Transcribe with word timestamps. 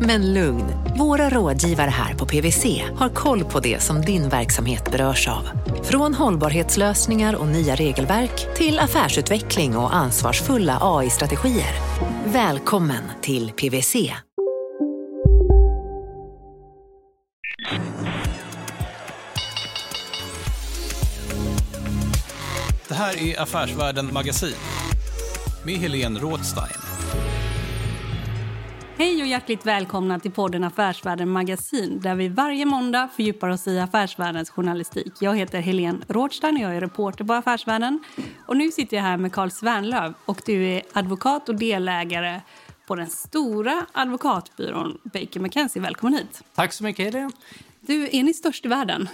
Men 0.00 0.34
lugn, 0.34 0.64
våra 0.98 1.30
rådgivare 1.30 1.90
här 1.90 2.14
på 2.14 2.26
PWC 2.26 2.82
har 2.96 3.08
koll 3.08 3.44
på 3.44 3.60
det 3.60 3.82
som 3.82 4.00
din 4.00 4.28
verksamhet 4.28 4.90
berörs 4.90 5.28
av. 5.28 5.48
Från 5.82 6.14
hållbarhetslösningar 6.14 7.34
och 7.34 7.46
nya 7.46 7.74
regelverk 7.74 8.56
till 8.56 8.78
affärsutveckling 8.78 9.76
och 9.76 9.94
ansvarsfulla 9.94 10.78
AI-strategier. 10.80 11.74
Välkommen 12.24 13.02
till 13.22 13.52
PWC. 13.52 14.12
Det 22.88 22.94
här 22.94 23.22
är 23.22 23.40
Affärsvärlden 23.40 24.12
Magasin 24.12 24.54
med 25.64 25.74
Helene 25.74 26.20
Rådstein. 26.20 26.85
Hej 28.98 29.22
och 29.22 29.28
hjärtligt 29.28 29.66
välkomna 29.66 30.20
till 30.20 30.30
podden 30.30 30.64
Affärsvärlden 30.64 31.28
Magasin 31.28 32.00
där 32.00 32.14
vi 32.14 32.28
varje 32.28 32.66
måndag 32.66 33.08
fördjupar 33.16 33.48
oss 33.48 33.68
i 33.68 33.78
affärsvärldens 33.78 34.50
journalistik. 34.50 35.12
Jag 35.20 35.36
heter 35.36 35.60
Helene 35.60 35.98
Rådstein 36.08 36.56
och 36.56 36.62
jag 36.62 36.76
är 36.76 36.80
reporter 36.80 37.24
på 37.24 37.32
Affärsvärlden. 37.32 38.04
Och 38.46 38.56
nu 38.56 38.70
sitter 38.70 38.96
jag 38.96 39.04
här 39.04 39.16
med 39.16 39.32
Carl 39.32 39.50
Svärnlöv 39.50 40.14
och 40.24 40.42
du 40.46 40.66
är 40.66 40.82
advokat 40.92 41.48
och 41.48 41.54
delägare 41.54 42.40
på 42.86 42.94
den 42.94 43.06
stora 43.06 43.86
advokatbyrån 43.92 44.98
Baker 45.04 45.40
McKenzie. 45.40 45.82
Välkommen 45.82 46.14
hit. 46.14 46.42
Tack 46.54 46.72
så 46.72 46.84
mycket, 46.84 47.04
Helene. 47.04 47.30
Du, 47.80 48.08
är 48.12 48.22
ni 48.22 48.34
störst 48.34 48.64
i 48.64 48.68
världen? 48.68 49.08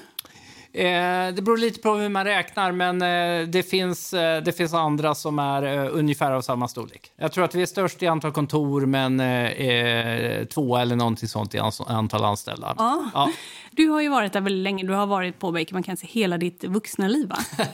Eh, 0.75 1.35
det 1.35 1.43
beror 1.43 1.57
lite 1.59 1.81
på 1.81 1.95
hur 1.95 2.09
man 2.09 2.25
räknar, 2.25 2.73
men 2.73 3.03
eh, 3.03 3.49
det, 3.49 3.63
finns, 3.63 4.13
eh, 4.13 4.43
det 4.43 4.53
finns 4.53 4.75
andra 4.75 5.15
som 5.15 5.39
är 5.39 5.63
eh, 5.63 5.89
ungefär 5.93 6.33
av 6.33 6.41
samma 6.43 6.69
storlek. 6.69 7.13
Jag 7.17 7.33
tror 7.33 7.45
att 7.45 7.55
vi 7.55 7.63
är 7.63 7.67
störst 7.67 8.03
i 8.03 8.07
antal 8.07 8.33
kontor, 8.33 8.87
men 8.87 9.21
eh, 9.21 9.47
eh, 9.47 10.45
två 10.45 10.77
eller 10.77 10.97
någonting 10.97 11.29
sånt 11.29 11.55
i 11.55 11.59
ans- 11.59 11.85
antal 11.91 12.25
anställda. 12.25 12.75
Ja. 12.79 13.05
Ja. 13.15 13.31
Du 13.75 13.89
har 13.89 14.01
ju 14.01 14.09
varit 14.09 14.33
där 14.33 14.41
väldigt 14.41 14.63
länge. 14.63 14.85
Du 14.87 14.93
har 14.93 15.07
varit 15.07 15.39
på 15.39 15.53
Baker 15.53 15.75
McKenzie 15.75 16.09
hela 16.13 16.39
ditt 16.39 16.65
vuxna 16.65 17.09
liv, 17.09 17.29
va? 17.29 17.39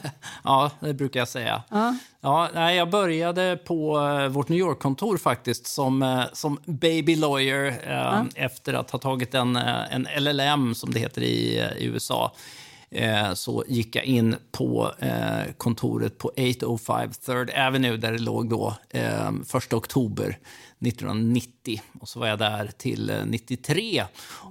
ja, 0.45 0.71
det 0.81 0.95
brukar 0.95 1.21
jag 1.21 1.29
säga. 1.29 1.63
Ja. 1.71 1.95
Ja, 2.21 2.49
nej, 2.55 2.77
jag 2.77 2.91
började 2.91 3.57
på 3.57 3.99
eh, 3.99 4.29
vårt 4.29 4.49
New 4.49 4.59
York-kontor 4.59 5.17
faktiskt 5.17 5.67
som, 5.67 6.25
som 6.33 6.59
baby 6.65 7.17
lawyer 7.17 7.67
eh, 7.87 8.45
efter 8.45 8.75
att 8.75 8.91
ha 8.91 8.99
tagit 8.99 9.35
en, 9.35 9.57
en 9.57 10.07
LLM, 10.19 10.75
som 10.75 10.91
det 10.93 11.01
heter 11.01 11.23
i, 11.23 11.69
i 11.79 11.85
USA. 11.85 12.33
Eh, 12.91 13.35
så 13.35 13.65
gick 13.69 13.97
jag 13.97 14.05
in 14.05 14.37
på 14.53 14.93
eh, 14.99 15.53
kontoret 15.57 16.19
på 16.19 16.29
805 16.29 17.11
Third 17.27 17.51
Avenue 17.51 17.97
där 17.97 18.13
det 18.13 18.19
låg 18.19 18.49
då 18.49 18.75
eh, 18.91 19.29
1 19.57 19.73
oktober. 19.73 20.39
1990. 20.81 21.83
Och 22.01 22.09
så 22.09 22.21
var 22.21 22.27
jag 22.27 22.39
där 22.39 22.71
till 22.79 23.11
eh, 23.11 23.27
93. 23.27 24.05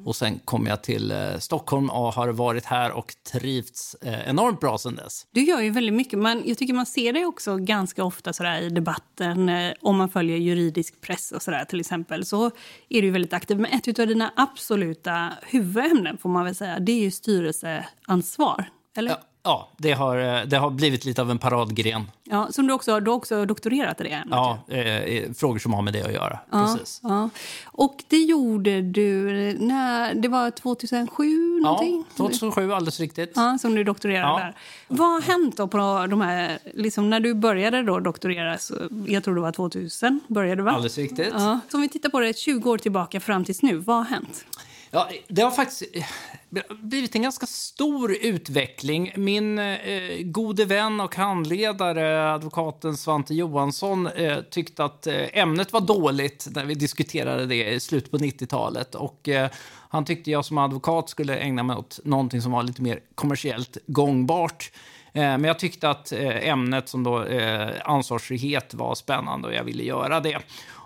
Och 0.06 0.16
sen 0.16 0.40
kom 0.46 0.66
jag 0.66 0.84
till 0.84 1.12
eh, 1.12 1.38
Stockholm 1.40 1.90
och 1.90 2.14
har 2.14 2.28
varit 2.28 2.66
här 2.66 2.92
och 2.92 3.16
trivts 3.32 3.96
eh, 4.02 4.30
enormt 4.30 4.60
bra 4.60 4.78
sen 4.78 4.96
dess. 4.96 5.28
Du 5.32 5.44
gör 5.44 5.62
ju 5.62 5.70
väldigt 5.70 5.96
mycket. 5.96 6.20
Man, 6.20 6.44
jag 6.46 6.58
tycker 6.58 6.74
man 6.74 6.86
ser 6.86 7.14
det 7.14 7.26
också 7.26 7.58
ganska 7.58 8.04
ofta 8.04 8.34
sådär 8.34 8.62
i 8.62 8.70
debatten. 8.70 9.50
Eh, 9.50 9.74
om 9.82 9.98
man 9.98 10.10
följer 10.10 10.38
juridisk 10.38 11.02
press 11.02 11.32
och 11.32 11.42
sådär 11.42 11.66
till 11.66 11.80
exempel. 11.80 12.26
Så 12.26 12.52
är 12.90 13.02
du 13.02 13.10
väldigt 13.10 13.34
aktiv. 13.34 13.60
Men 13.60 13.72
ett 13.72 14.00
av 14.00 14.08
dina 14.08 14.34
absoluta 14.36 15.34
huvudämnen 15.42 16.18
får 16.18 16.30
man 16.30 16.46
väl 16.46 16.56
säga. 16.56 16.80
Det 16.80 16.92
är 16.92 17.00
ju 17.00 17.12
styrelseansvar. 17.12 18.70
Eller? 18.98 19.12
Ja, 19.12 19.22
ja 19.48 19.68
det, 19.78 19.92
har, 19.92 20.18
eh, 20.18 20.42
det 20.46 20.58
har 20.58 20.70
blivit 20.70 21.06
lite 21.06 21.22
av 21.22 21.32
en 21.32 21.38
paradgren. 21.38 22.12
Ja, 22.24 22.48
som 22.52 22.68
du 22.68 22.74
också, 22.74 23.00
du 23.00 23.12
har 23.12 23.18
också 23.18 23.46
doktorerat 23.46 24.02
i 24.02 24.04
det. 24.04 24.24
Ja, 24.32 24.60
eh, 24.68 25.34
frågor 25.34 25.60
som 25.60 25.74
har 25.74 25.82
med 25.82 25.94
det 25.94 26.02
att 26.06 26.14
göra. 26.14 26.40
Precis. 26.52 27.00
Ja. 27.04 27.30
Och 27.66 28.04
det 28.08 28.18
gjorde 28.18 28.82
du 28.82 29.14
när 29.60 30.14
det 30.14 30.28
var 30.28 30.52
2007 30.52 31.60
någonting? 31.62 32.04
Ja, 32.10 32.14
2007, 32.18 32.72
alldeles 32.74 33.00
riktigt. 33.00 33.32
Ja, 33.36 33.58
som 33.62 33.76
du 33.76 33.84
doktorerade 33.84 34.28
Ja. 34.28 34.38
där. 34.40 34.54
Vad 34.88 35.08
har 35.10 35.22
hänt 35.22 35.58
då 35.58 35.68
på 35.68 35.78
de 36.10 36.22
här, 36.22 36.60
liksom 36.74 37.10
när 37.10 37.20
du 37.20 37.34
började 37.34 37.84
då 37.84 38.00
doktorera, 38.00 38.58
så, 38.58 38.74
jag 39.08 39.24
tror 39.24 39.36
det 39.36 39.42
var 39.42 39.52
2000, 39.52 40.20
började 40.28 40.62
va? 40.64 40.72
Alldeles 40.72 40.98
riktigt. 40.98 41.30
Ja. 41.34 41.60
Så 41.72 41.78
om 41.78 41.82
vi 41.82 41.90
tittar 41.90 42.10
på 42.10 42.20
det 42.20 42.38
20 42.38 42.72
år 42.72 42.78
tillbaka 42.78 43.20
fram 43.20 43.46
tills 43.46 43.62
nu, 43.62 43.76
vad 43.78 43.96
har 43.98 44.04
hänt? 44.04 44.46
Ja, 44.92 45.10
det 45.28 45.42
har 45.42 45.52
faktiskt 45.52 45.84
eh, 45.94 46.62
blivit 46.82 47.16
en 47.16 47.22
ganska 47.22 47.46
stor 47.46 48.16
utveckling. 48.22 49.12
Min 49.16 49.60
eh, 49.60 50.22
gode 50.22 50.66
vän 50.66 51.00
och 51.02 51.16
handledare, 51.16 52.34
advokaten 52.34 52.98
Svante 52.98 53.34
Johansson, 53.34 54.08
eh, 54.08 54.38
tyckte 54.42 54.84
att 54.84 55.08
eh, 55.08 55.38
ämnet 55.38 55.74
var 55.74 55.82
dåligt 55.82 56.48
när 56.52 56.66
vi 56.66 56.74
diskuterade 56.74 57.46
det 57.46 57.66
i 57.74 57.80
slutet 57.80 58.12
på 58.12 58.18
90-talet. 58.18 58.96
Och, 58.96 59.30
eh, 59.30 59.50
han 59.90 60.06
tyckte 60.06 60.32
jag 60.32 60.46
som 60.46 60.58
advokat 60.58 61.10
skulle 61.10 61.38
ägna 61.38 61.64
mig 61.64 61.76
åt 61.76 62.00
någonting 62.04 62.42
som 62.42 62.52
var 62.52 62.64
lite 62.64 62.82
mer 62.82 63.00
kommersiellt 63.16 63.78
gångbart. 63.88 64.72
Eh, 65.14 65.22
Men 65.22 65.44
jag 65.44 65.60
tyckte 65.60 65.90
att 65.90 66.12
eh, 66.12 66.48
ämnet 66.48 66.90
som 66.90 67.04
då 67.04 67.24
eh, 67.24 67.70
ansvarsfrihet 67.86 68.74
var 68.74 68.96
spännande 68.96 69.48
och 69.48 69.54
jag 69.54 69.64
ville 69.64 69.84
göra 69.84 70.20
det. 70.20 70.38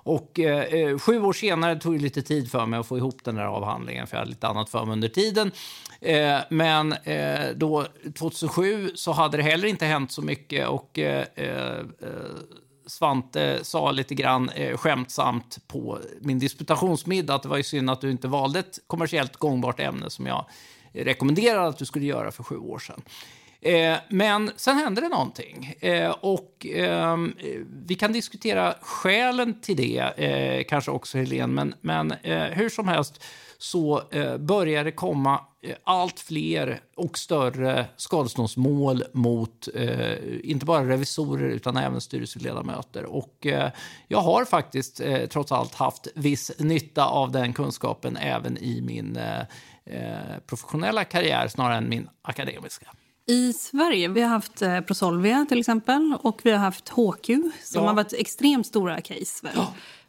Och 0.04 0.40
eh, 0.40 0.64
eh, 0.64 0.98
sju 0.98 1.22
år 1.22 1.34
senare 1.34 1.76
tog 1.76 1.94
det 1.94 2.00
lite 2.00 2.22
tid 2.22 2.52
för 2.52 2.66
mig 2.66 2.80
att 2.80 2.88
få 2.88 2.98
ihop 2.98 3.24
den 3.24 3.36
där 3.36 3.46
avhandlingen 3.46 4.08
för 4.08 4.16
jag 4.18 4.20
hade 4.20 4.32
lite 4.32 4.48
annat 4.48 4.70
för 4.70 4.86
mig 4.86 4.94
under 4.94 5.10
tiden. 5.10 5.52
Eh, 6.02 6.40
men 6.50 6.94
eh, 6.94 7.50
då 7.56 7.86
2007 8.16 8.92
så 8.96 9.12
hade 9.12 9.38
det 9.38 9.44
heller 9.44 9.68
inte 9.68 9.86
hänt 9.86 10.12
så 10.12 10.22
mycket 10.22 10.68
och 10.68 11.00
eh, 11.00 11.26
eh, 11.36 11.86
Svante 12.86 13.60
sa 13.64 13.92
lite 13.92 14.16
grann 14.16 14.50
eh, 14.50 14.78
skämtsamt 14.78 15.58
på 15.68 16.00
min 16.22 16.40
disputationsmiddag 16.40 17.36
att 17.36 17.44
det 17.44 17.50
var 17.50 17.58
ju 17.58 17.64
synd 17.64 17.90
att 17.90 18.02
du 18.02 18.12
inte 18.12 18.28
valde 18.28 18.60
ett 18.60 18.80
kommersiellt 18.88 19.38
gångbart 19.38 19.80
ämne 19.80 20.10
som 20.10 20.26
jag 20.26 20.46
rekommenderade 20.94 21.68
att 21.68 21.78
du 21.78 21.86
skulle 21.86 22.06
göra 22.06 22.32
för 22.32 22.44
sju 22.44 22.58
år 22.58 22.80
sedan. 22.80 23.02
Eh, 23.62 23.98
men 24.10 24.52
sen 24.56 24.78
hände 24.78 25.02
det 25.02 25.10
någonting. 25.10 25.76
Eh, 25.80 26.10
och 26.10 26.66
eh, 26.66 27.18
vi 27.86 27.96
kan 27.96 28.14
diskutera 28.14 28.76
skälen 28.82 29.62
till 29.62 29.78
det, 29.78 29.98
eh, 30.00 30.64
kanske 30.70 30.92
också 30.92 31.18
Helene, 31.18 31.54
men, 31.54 31.74
men 31.82 32.12
eh, 32.12 32.44
hur 32.44 32.70
som 32.70 32.88
helst 32.88 33.24
så 33.58 34.02
eh, 34.12 34.38
börjar 34.38 34.84
det 34.84 34.92
komma 34.92 35.42
eh, 35.62 35.76
allt 35.84 36.20
fler 36.20 36.82
och 36.96 37.18
större 37.18 37.86
skadeståndsmål 37.98 39.04
mot 39.14 39.68
eh, 39.76 40.14
inte 40.44 40.66
bara 40.66 40.90
revisorer 40.90 41.50
utan 41.50 41.78
även 41.78 42.02
styrelseledamöter. 42.02 43.06
Och 43.06 43.46
eh, 43.46 43.72
jag 44.08 44.22
har 44.22 44.46
faktiskt 44.46 45.02
eh, 45.02 45.26
trots 45.26 45.52
allt 45.52 45.76
haft 45.76 46.08
viss 46.16 46.52
nytta 46.60 47.06
av 47.06 47.32
den 47.32 47.54
kunskapen 47.54 48.18
även 48.18 48.58
i 48.58 48.82
min 48.82 49.18
eh, 49.18 49.40
eh 49.86 50.40
professionella 50.48 51.04
karriär 51.04 51.48
snarare 51.48 51.78
än 51.78 51.90
min 51.90 52.10
akademiska. 52.22 52.88
I 53.32 53.54
Sverige 53.54 54.08
vi 54.08 54.22
har 54.22 54.30
haft 54.30 54.62
eh, 54.62 54.80
Prosolvia 54.82 55.46
till 55.50 55.60
exempel 55.60 56.16
och 56.22 56.40
vi 56.44 56.52
har 56.52 56.58
haft 56.58 56.90
HQ 56.90 57.26
som 57.64 57.82
Ja. 57.82 57.88
har 57.88 57.94
varit 57.94 58.14
extremt 58.14 58.68
stora 58.68 59.02
case. 59.02 59.40
Väl? 59.48 59.66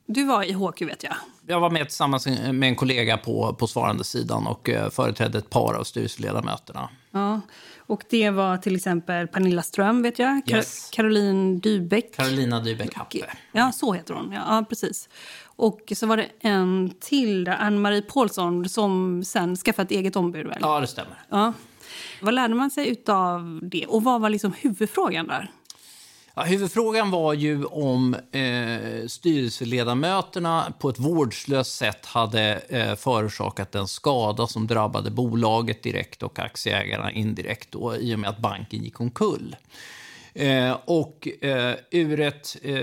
Du 0.07 0.25
var 0.25 0.43
i 0.45 0.53
HQ 0.53 0.83
vet 0.83 1.03
jag. 1.03 1.15
Jag 1.47 1.61
var 1.61 1.71
med 1.71 1.89
tillsammans 1.89 2.27
med 2.27 2.63
en 2.69 2.77
kollega 2.77 3.19
på, 3.19 3.55
på 3.59 3.67
svarande 3.67 4.05
sidan 4.05 4.47
och 4.47 4.69
eh, 4.71 4.91
företrädde 4.91 5.39
ett 5.39 5.51
par 5.51 5.75
av 5.75 5.85
styrelseledamöterna. 5.85 6.89
Ja. 7.11 7.41
Och 7.87 8.03
det 8.11 8.31
var 8.31 8.57
till 8.57 8.77
exempel 8.77 9.27
Pernilla 9.29 9.63
Ström 9.63 10.03
vet 10.03 10.19
jag. 10.19 10.43
Kar- 10.47 10.57
Yes. 10.57 10.89
Caroline 10.93 11.61
Dybeck. 11.61 12.15
Carolina 12.17 12.61
Dybeck 12.61 12.95
Happe. 12.95 13.19
Ja, 13.53 13.73
så 13.73 13.93
heter 13.93 14.15
hon. 14.15 14.33
Ja, 14.33 14.41
ja, 14.49 14.65
precis. 14.69 15.09
Och 15.45 15.93
så 15.97 16.07
var 16.07 16.17
det 16.17 16.29
en 16.41 16.93
till, 17.01 17.49
Ann-Marie 17.49 18.03
Paulsson, 18.03 18.69
som 18.69 19.25
sen 19.25 19.57
skaffade 19.57 19.87
ett 19.87 19.91
eget 19.91 20.17
ombud. 20.17 20.47
Väl? 20.47 20.59
Ja, 20.61 20.81
det 20.81 20.87
stämmer. 20.87 21.23
Ja. 21.29 21.53
Vad 22.21 22.35
lärde 22.35 22.55
man 22.55 22.71
sig 22.71 23.03
av 23.07 23.61
det? 23.63 23.87
Och 23.87 24.05
vad 24.05 24.21
var 24.21 24.31
liksom 24.31 24.53
huvudfrågan 24.53 25.27
där? 25.27 25.51
Ja, 26.35 26.43
huvudfrågan 26.43 27.11
var 27.11 27.33
ju 27.33 27.65
om 27.65 28.15
eh, 28.15 29.07
styrelseledamöterna 29.07 30.73
på 30.79 30.89
ett 30.89 30.99
vårdslöst 30.99 31.77
sätt 31.77 32.07
hade 32.07 32.63
eh, 32.69 32.95
förorsakat 32.95 33.73
den 33.73 33.89
skada 33.89 34.47
som 34.47 34.67
drabbade 34.67 35.11
bolaget 35.11 35.83
direkt 35.83 36.23
och 36.23 36.39
aktieägarna 36.39 37.13
indirekt 37.13 37.73
då, 37.73 37.97
i 37.97 38.15
och 38.15 38.19
med 38.19 38.31
att 38.31 38.39
banken 38.39 38.83
gick 38.83 39.01
omkull. 39.01 39.57
Eh, 39.57 40.02
och 40.85 41.29
eh, 41.41 41.77
ur, 41.91 42.21
ett, 42.21 42.57
eh, 42.63 42.75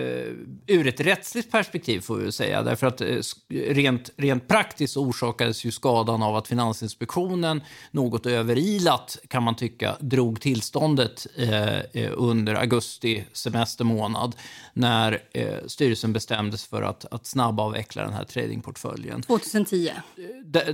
ur 0.68 0.88
ett 0.88 1.00
rättsligt 1.00 1.52
perspektiv 1.52 2.00
får 2.00 2.18
vi 2.18 2.32
säga, 2.32 2.64
därför 2.64 2.88
att 2.88 3.02
eh, 3.02 3.18
rent, 3.50 4.10
rent 4.18 4.48
praktiskt 4.48 4.98
orsakades 4.98 5.66
ju 5.66 5.72
skadan 5.72 6.24
av 6.24 6.36
att 6.36 6.48
Finansinspektionen 6.48 7.64
något 7.92 8.26
överilat, 8.26 9.18
kan 9.28 9.44
man 9.44 9.56
tycka, 9.56 9.98
drog 10.00 10.42
tillståndet 10.42 11.28
eh, 11.38 11.80
eh, 11.80 12.12
under 12.14 12.56
augusti 12.56 13.24
semestermånad 13.34 14.36
när 14.74 15.20
styrelsen 15.68 16.14
bestämdes 16.14 16.66
för 16.66 16.82
att, 16.82 17.06
att 17.14 17.26
snabbavveckla 17.26 18.04
den 18.04 18.14
här 18.14 18.24
tradingportföljen. 18.24 19.22
2010. 19.22 19.90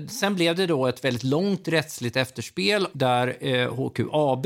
sen 0.08 0.36
blev 0.36 0.56
det 0.56 0.68
då 0.68 0.88
ett 0.88 1.06
väldigt 1.06 1.24
långt 1.24 1.68
rättsligt 1.68 2.16
efterspel 2.16 2.88
där 2.94 3.68
HQAB, 3.70 4.46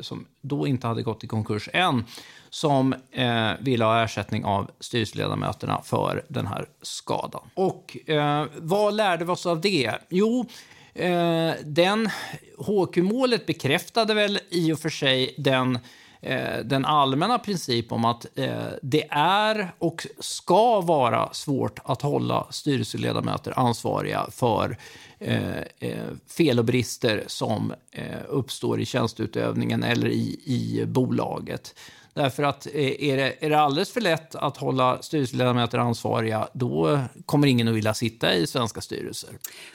som 0.00 0.26
då 0.42 0.66
inte 0.66 0.86
hade 0.86 1.02
gått 1.02 1.24
i 1.26 1.28
konkurs 1.28 1.68
än, 1.72 2.04
som 2.50 2.94
eh, 3.12 3.50
ville 3.60 3.84
ha 3.84 4.04
ersättning 4.04 4.44
av 4.44 4.70
styrelseledamöterna 4.80 5.82
för 5.84 6.24
den 6.28 6.46
här 6.46 6.66
skadan. 6.82 7.50
Och 7.54 8.10
eh, 8.10 8.44
vad 8.56 8.94
lärde 8.94 9.24
vi 9.24 9.30
oss 9.30 9.46
av 9.46 9.60
det? 9.60 9.92
Jo, 10.08 10.46
eh, 10.94 11.52
den 11.64 12.10
HQ-målet 12.58 13.46
bekräftade 13.46 14.14
väl 14.14 14.38
i 14.48 14.72
och 14.72 14.78
för 14.78 14.88
sig 14.88 15.34
den 15.38 15.74
eh, 15.74 15.80
Eh, 16.26 16.64
den 16.64 16.84
allmänna 16.84 17.38
princip 17.38 17.92
om 17.92 18.04
att 18.04 18.26
eh, 18.34 18.66
det 18.82 19.06
är 19.10 19.72
och 19.78 20.06
ska 20.18 20.80
vara 20.80 21.32
svårt 21.32 21.78
att 21.84 22.02
hålla 22.02 22.46
styrelseledamöter 22.50 23.58
ansvariga 23.58 24.26
för 24.30 24.76
Eh, 25.18 25.58
eh 25.58 26.10
fel 26.36 26.58
och 26.58 26.64
brister 26.64 27.24
som 27.26 27.74
eh, 27.90 28.20
uppstår 28.28 28.80
i 28.80 28.84
tjänsteutövningen 28.84 29.82
eller 29.82 30.08
i, 30.08 30.40
i 30.44 30.84
bolaget. 30.86 31.74
Därför 32.16 32.42
att 32.42 32.66
eh, 32.66 33.04
är 33.04 33.16
det, 33.16 33.34
är 33.40 33.50
det 33.50 33.60
alldeles 33.60 33.92
för 33.92 34.00
lätt 34.00 34.34
att 34.34 34.56
hålla 34.56 35.02
styrelseledamöter 35.02 35.78
ansvariga, 35.78 36.48
då 36.52 37.00
kommer 37.26 37.46
ingen 37.46 37.68
att 37.68 37.74
vilja 37.74 37.94
sitta 37.94 38.34
i 38.34 38.46
svenska 38.46 38.80
styrelser. 38.80 39.30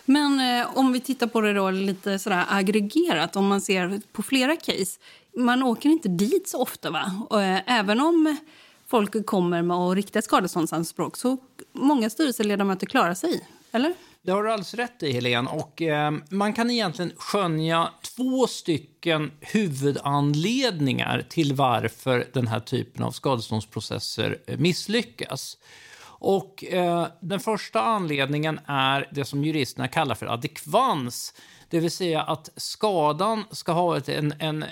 Men 0.06 0.40
eh, 0.40 0.78
om 0.78 0.94
vi 0.94 1.00
tittar 1.00 1.28
på 1.28 1.42
det 1.42 1.54
då 1.54 1.70
lite 1.72 2.20
sådär 2.20 2.46
aggregerat, 2.50 3.36
om 3.36 3.48
man 3.48 3.62
ser 3.62 4.02
på 4.12 4.24
flera 4.24 4.56
case. 4.56 5.00
Man 5.38 5.64
åker 5.64 5.90
inte 5.90 6.10
dit 6.10 6.50
så 6.50 6.62
ofta, 6.62 6.92
va? 6.92 7.26
Och, 7.30 7.42
eh, 7.42 7.80
även 7.80 8.02
om 8.02 8.38
folk 8.88 9.26
kommer 9.26 9.62
med 9.62 9.94
riktiga 9.94 10.22
skadeståndsanspråk 10.22 11.18
så 11.18 11.38
många 11.74 12.10
styrelseledamöter 12.10 12.86
klarar 12.86 13.14
sig, 13.14 13.48
eller? 13.72 13.94
Det 14.24 14.32
har 14.32 14.44
du 14.44 14.52
alldeles 14.52 14.74
rätt 14.74 15.04
i, 15.04 15.12
Helene. 15.12 15.50
Och, 15.50 15.82
eh, 15.82 16.12
man 16.30 16.54
kan 16.54 16.72
egentligen 16.72 17.12
skönja 17.18 17.90
två 18.16 18.48
stycken 18.48 19.32
huvudanledningar 19.40 21.26
till 21.30 21.54
varför 21.54 22.28
den 22.34 22.48
här 22.48 22.60
typen 22.60 23.04
av 23.04 23.12
skadeståndsprocesser 23.12 24.38
eh, 24.48 24.58
misslyckas. 24.58 25.58
Och, 26.04 26.64
eh, 26.64 27.08
den 27.22 27.40
första 27.40 27.82
anledningen 27.82 28.60
är 28.66 29.10
det 29.12 29.26
som 29.26 29.44
juristerna 29.44 29.88
kallar 29.88 30.16
för 30.16 30.26
adekvans. 30.26 31.34
Det 31.72 31.80
vill 31.80 31.92
säga 31.92 32.22
att 32.22 32.50
skadan 32.56 33.44
ska 33.52 33.72
ha 33.72 33.98
ett, 33.98 34.10
en, 34.10 34.34
en 34.40 34.66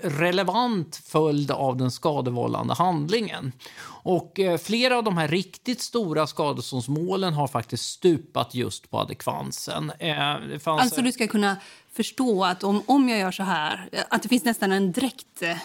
relevant 0.00 0.96
följd 0.96 1.50
av 1.50 1.76
den 1.76 1.90
skadevållande 1.90 2.74
handlingen. 2.74 3.52
Och 3.86 4.40
eh, 4.40 4.58
flera 4.58 4.98
av 4.98 5.04
de 5.04 5.16
här 5.16 5.28
riktigt 5.28 5.80
stora 5.80 6.26
skadeståndsmålen 6.26 7.34
har 7.34 7.48
faktiskt 7.48 7.84
stupat 7.84 8.54
just 8.54 8.90
på 8.90 8.98
adekvansen. 8.98 9.92
Eh, 9.98 10.36
alltså 10.64 11.02
du 11.02 11.12
ska 11.12 11.26
kunna 11.26 11.56
förstå 11.96 12.44
att 12.44 12.64
om, 12.64 12.82
om 12.86 13.08
jag 13.08 13.18
gör 13.18 13.30
så 13.30 13.42
här, 13.42 13.88
att 14.08 14.22
det 14.22 14.28
finns 14.28 14.44
nästan 14.44 14.72
en 14.72 14.92
direkt 14.92 15.42
eh, 15.42 15.56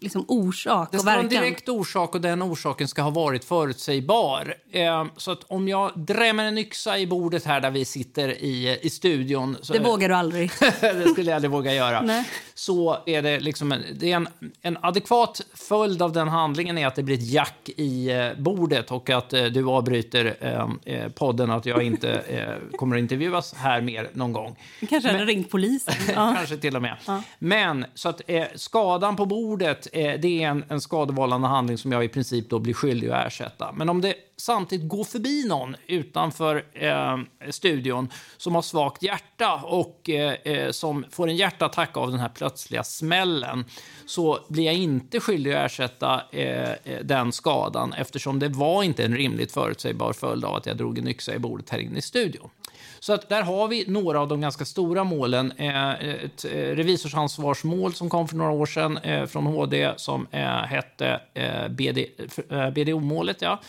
liksom, 0.00 0.24
orsak 0.28 0.88
det. 0.92 1.04
Det 1.04 1.10
en 1.10 1.28
direkt 1.28 1.68
orsak 1.68 2.14
och 2.14 2.20
den 2.20 2.42
orsaken 2.42 2.88
ska 2.88 3.02
ha 3.02 3.10
varit 3.10 3.44
förutsägbar. 3.44 4.54
Eh, 4.72 5.04
så 5.16 5.30
att 5.30 5.44
om 5.44 5.68
jag 5.68 5.98
drämmer 5.98 6.44
en 6.44 6.58
yxa 6.58 6.98
i 6.98 7.06
bordet 7.06 7.44
här 7.44 7.60
där 7.60 7.70
vi 7.70 7.84
sitter 7.84 8.28
i, 8.28 8.78
i 8.82 8.90
studion. 8.90 9.56
Så, 9.62 9.72
det 9.72 9.78
vågar 9.78 10.08
du 10.08 10.14
aldrig. 10.14 10.50
det 10.80 11.08
skulle 11.08 11.30
jag 11.30 11.36
aldrig 11.36 11.50
våga 11.50 11.74
göra. 11.74 12.00
Nej. 12.00 12.28
Så 12.54 12.98
är 13.06 13.22
det 13.22 13.40
liksom 13.40 13.72
en, 13.72 13.82
det 13.94 14.12
är 14.12 14.16
en, 14.16 14.28
en 14.62 14.78
adekvat 14.82 15.40
följd 15.54 16.02
av 16.02 16.12
den 16.12 16.28
handlingen 16.28 16.78
är 16.78 16.86
att 16.86 16.94
det 16.94 17.02
blir 17.02 17.16
ett 17.16 17.30
jack 17.30 17.70
i 17.76 18.10
eh, 18.10 18.28
bordet 18.38 18.90
och 18.90 19.10
att 19.10 19.32
eh, 19.32 19.44
du 19.44 19.68
avbryter 19.68 20.36
eh, 20.40 20.94
eh 20.94 21.08
podden 21.08 21.50
och 21.50 21.56
att 21.56 21.66
jag 21.66 21.82
inte 21.82 22.10
eh, 22.10 22.76
kommer 22.78 22.96
att 22.96 23.00
intervjuas 23.00 23.54
här 23.54 23.80
mer 23.80 24.10
någon 24.12 24.32
gång. 24.32 24.56
Kanske 24.88 25.10
hade 25.10 25.24
ringt 25.24 25.50
polisen. 25.50 25.71
kanske 26.14 26.56
till 26.56 26.76
och 26.76 26.82
med. 26.82 26.96
Ja. 27.06 27.22
Men 27.38 27.86
så 27.94 28.08
att 28.08 28.20
eh, 28.26 28.44
skadan 28.54 29.16
på 29.16 29.26
bordet, 29.26 29.88
det 29.92 30.42
är 30.42 30.48
en, 30.48 30.64
en 30.68 30.80
skadevållande 30.80 31.48
handling 31.48 31.78
som 31.78 31.92
jag 31.92 32.04
i 32.04 32.08
princip 32.08 32.50
då 32.50 32.58
blir 32.58 32.74
skyldig 32.74 33.10
att 33.10 33.26
ersätta. 33.26 33.72
Men 33.72 33.88
om 33.88 34.00
det 34.00 34.14
samtidigt 34.42 34.88
går 34.88 35.04
förbi 35.04 35.44
någon 35.44 35.76
utanför 35.86 36.64
eh, 36.72 37.18
studion 37.50 38.08
som 38.36 38.54
har 38.54 38.62
svagt 38.62 39.02
hjärta 39.02 39.54
och 39.54 40.10
eh, 40.10 40.70
som 40.70 41.04
får 41.10 41.28
en 41.28 41.36
hjärtattack 41.36 41.96
av 41.96 42.10
den 42.10 42.20
här 42.20 42.28
plötsliga 42.28 42.84
smällen 42.84 43.64
så 44.06 44.38
blir 44.48 44.64
jag 44.64 44.74
inte 44.74 45.20
skyldig 45.20 45.52
att 45.52 45.66
ersätta 45.66 46.22
eh, 46.30 46.70
den 47.02 47.32
skadan 47.32 47.92
eftersom 47.92 48.38
det 48.38 48.48
var 48.48 48.82
inte 48.82 49.04
en 49.04 49.16
rimligt 49.16 49.52
förutsägbar 49.52 50.12
följd 50.12 50.44
av 50.44 50.54
att 50.54 50.66
jag 50.66 50.76
drog 50.76 50.98
en 50.98 51.08
yxa 51.08 51.34
i 51.34 51.38
bordet 51.38 51.70
här 51.70 51.78
inne 51.78 51.98
i 51.98 52.02
studion. 52.02 52.50
Så 53.02 53.12
att 53.12 53.28
där 53.28 53.42
har 53.42 53.68
vi 53.68 53.84
några 53.88 54.20
av 54.20 54.28
de 54.28 54.40
ganska 54.40 54.64
stora 54.64 55.04
målen. 55.04 55.52
Eh, 55.56 55.90
ett 55.90 56.44
eh, 56.44 56.50
revisorsansvarsmål 56.50 57.94
som 57.94 58.10
kom 58.10 58.28
för 58.28 58.36
några 58.36 58.50
år 58.52 58.66
sedan 58.66 58.98
eh, 58.98 59.26
från 59.26 59.46
HD 59.46 59.92
som 59.96 60.26
hette 60.66 61.20
BD, 61.70 61.98
BDO-målet. 62.74 63.42
Ja. 63.42 63.60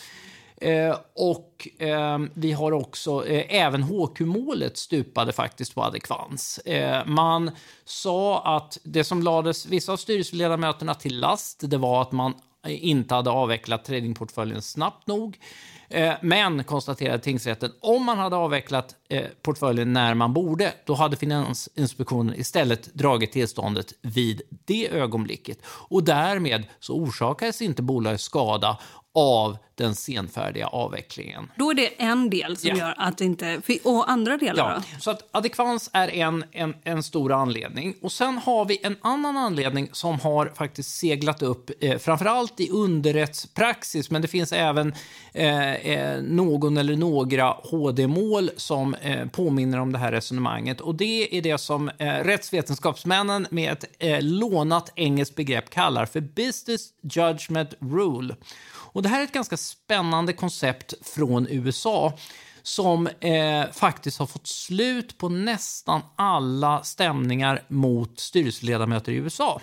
Eh, 0.63 0.97
och 1.15 1.67
eh, 1.79 2.19
vi 2.33 2.51
har 2.51 2.71
också, 2.71 3.27
eh, 3.27 3.61
även 3.61 3.83
HQ-målet 3.83 4.77
stupade 4.77 5.31
faktiskt 5.31 5.75
på 5.75 5.83
adekvans. 5.83 6.59
Man 7.05 7.51
sa 7.85 8.41
att 8.57 8.77
det 8.83 9.03
som 9.03 9.21
lades 9.23 9.65
vissa 9.65 9.93
av 9.93 9.97
styrelseledamöterna 9.97 10.93
till 10.93 11.19
last, 11.19 11.61
det 11.69 11.77
var 11.77 12.01
att 12.01 12.11
man 12.11 12.33
inte 12.67 13.15
hade 13.15 13.29
avvecklat 13.29 13.85
tradingportföljen 13.85 14.61
snabbt 14.61 15.07
nog. 15.07 15.37
Eh, 15.93 16.13
men, 16.21 16.63
konstaterade 16.63 17.23
tingsrätten, 17.23 17.71
om 17.79 18.05
man 18.05 18.17
hade 18.17 18.35
avvecklat 18.35 18.95
eh, 19.09 19.25
portföljen 19.41 19.93
när 19.93 20.13
man 20.13 20.33
borde, 20.33 20.73
då 20.85 20.93
hade 20.93 21.17
Finansinspektionen 21.17 22.35
istället 22.35 22.93
dragit 22.93 23.31
tillståndet 23.31 23.93
vid 24.01 24.41
det 24.65 24.89
ögonblicket. 24.89 25.57
Och 25.65 26.03
därmed 26.03 26.63
så 26.79 26.93
orsakades 26.93 27.61
inte 27.61 27.81
bolaget 27.81 28.21
skada 28.21 28.77
av 29.13 29.57
den 29.75 29.95
senfärdiga 29.95 30.67
avvecklingen. 30.67 31.51
Då 31.55 31.71
är 31.71 31.75
det 31.75 32.01
en 32.01 32.29
del 32.29 32.57
som 32.57 32.69
ja. 32.69 32.75
gör 32.75 32.93
att 32.97 33.17
det 33.17 33.25
inte... 33.25 33.61
Och 33.83 34.11
andra 34.11 34.37
delar 34.37 34.69
ja, 34.69 34.75
då? 34.75 34.99
Så 34.99 35.11
att 35.11 35.29
adekvans 35.31 35.89
är 35.93 36.07
en, 36.07 36.43
en, 36.51 36.75
en 36.83 37.03
stor 37.03 37.31
anledning. 37.31 37.95
Och 38.01 38.11
sen 38.11 38.37
har 38.37 38.65
vi 38.65 38.79
en 38.83 38.95
annan 39.01 39.37
anledning 39.37 39.89
som 39.91 40.19
har 40.19 40.51
faktiskt 40.55 40.95
seglat 40.95 41.41
upp, 41.41 41.71
eh, 41.79 41.97
framförallt 41.97 42.59
i 42.59 42.69
underrättspraxis, 42.69 44.11
men 44.11 44.21
det 44.21 44.27
finns 44.27 44.53
även 44.53 44.93
eh, 45.33 45.73
eh, 45.73 46.21
någon 46.21 46.77
eller 46.77 46.95
några 46.95 47.51
HD-mål 47.63 48.49
som 48.57 48.93
eh, 48.93 49.27
påminner 49.27 49.79
om 49.79 49.91
det 49.91 49.99
här 49.99 50.11
resonemanget. 50.11 50.81
Och 50.81 50.95
det 50.95 51.37
är 51.37 51.41
det 51.41 51.57
som 51.57 51.89
eh, 51.89 52.05
rättsvetenskapsmännen 52.05 53.47
med 53.49 53.71
ett 53.71 53.85
eh, 53.99 54.21
lånat 54.21 54.91
engelskt 54.95 55.35
begrepp 55.35 55.69
kallar 55.69 56.05
för 56.05 56.21
business 56.21 56.89
judgment 57.01 57.73
rule. 57.79 58.35
Och 58.93 59.01
Det 59.03 59.09
här 59.09 59.19
är 59.19 59.23
ett 59.23 59.31
ganska 59.31 59.57
spännande 59.57 60.33
koncept 60.33 60.93
från 61.01 61.47
USA 61.49 62.13
som 62.63 63.07
eh, 63.07 63.71
faktiskt 63.71 64.19
har 64.19 64.25
fått 64.25 64.47
slut 64.47 65.17
på 65.17 65.29
nästan 65.29 66.01
alla 66.15 66.83
stämningar 66.83 67.63
mot 67.67 68.19
styrelseledamöter 68.19 69.11
i 69.11 69.15
USA. 69.15 69.61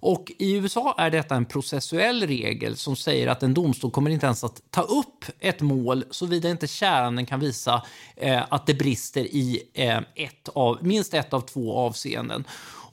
Och 0.00 0.32
I 0.38 0.56
USA 0.56 0.94
är 0.98 1.10
detta 1.10 1.34
en 1.34 1.44
processuell 1.44 2.26
regel 2.26 2.76
som 2.76 2.96
säger 2.96 3.26
att 3.26 3.42
en 3.42 3.54
domstol 3.54 3.90
kommer 3.90 4.10
inte 4.10 4.26
ens 4.26 4.44
att 4.44 4.62
ta 4.70 4.82
upp 4.82 5.24
ett 5.40 5.60
mål 5.60 6.04
såvida 6.10 6.50
inte 6.50 6.66
käranden 6.66 7.26
kan 7.26 7.40
visa 7.40 7.82
eh, 8.16 8.42
att 8.48 8.66
det 8.66 8.74
brister 8.74 9.24
i 9.24 9.62
eh, 9.74 9.98
ett 10.14 10.48
av, 10.54 10.78
minst 10.82 11.14
ett 11.14 11.32
av 11.32 11.40
två 11.40 11.76
avseenden. 11.76 12.44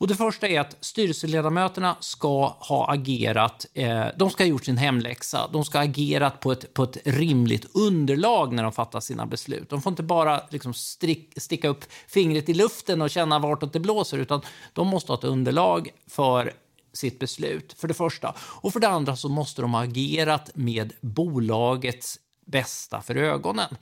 Och 0.05 0.09
Det 0.09 0.15
första 0.15 0.47
är 0.47 0.59
att 0.59 0.77
styrelseledamöterna 0.81 1.97
ska 2.00 2.47
ha 2.47 2.91
agerat, 2.91 3.65
eh, 3.74 4.05
de 4.17 4.29
ska 4.29 4.43
ha 4.43 4.50
gjort 4.50 4.65
sin 4.65 4.77
hemläxa. 4.77 5.50
De 5.53 5.65
ska 5.65 5.77
ha 5.77 5.85
agerat 5.85 6.39
på 6.39 6.51
ett, 6.51 6.74
på 6.74 6.83
ett 6.83 6.97
rimligt 7.05 7.75
underlag 7.75 8.53
när 8.53 8.63
de 8.63 8.71
fattar 8.71 9.00
sina 9.00 9.25
beslut. 9.25 9.69
De 9.69 9.81
får 9.81 9.91
inte 9.91 10.03
bara 10.03 10.41
liksom 10.50 10.74
strick, 10.74 11.33
sticka 11.38 11.67
upp 11.67 11.85
fingret 12.07 12.50
i 12.50 12.53
luften 12.53 13.01
och 13.01 13.09
känna 13.09 13.39
vartåt 13.39 13.74
det 13.74 13.79
blåser, 13.79 14.17
utan 14.17 14.41
de 14.74 14.88
måste 14.88 15.12
ha 15.12 15.17
ett 15.17 15.24
underlag 15.24 15.89
för 16.07 16.53
sitt 16.93 17.19
beslut, 17.19 17.74
för 17.77 17.88
det 17.88 17.93
första. 17.93 18.35
Och 18.39 18.74
för 18.74 18.79
det 18.79 18.89
andra 18.89 19.15
så 19.15 19.29
måste 19.29 19.62
de 19.62 19.74
ha 19.74 19.83
agerat 19.83 20.50
med 20.53 20.93
bolagets 21.01 22.19
bästa 22.45 23.01
för 23.01 23.15
ögonen. 23.15 23.77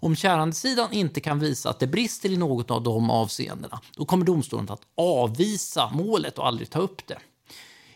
Om 0.00 0.16
kärandesidan 0.16 0.92
inte 0.92 1.20
kan 1.20 1.38
visa 1.38 1.70
att 1.70 1.78
det 1.78 1.86
brister 1.86 2.30
i 2.30 2.36
något 2.36 2.70
av 2.70 2.82
de 2.82 3.10
avseendena, 3.10 3.80
då 3.96 4.04
kommer 4.04 4.24
domstolen 4.24 4.70
att 4.70 4.82
avvisa 4.96 5.90
målet 5.90 6.38
och 6.38 6.46
aldrig 6.46 6.70
ta 6.70 6.78
upp 6.78 7.06
det. 7.06 7.18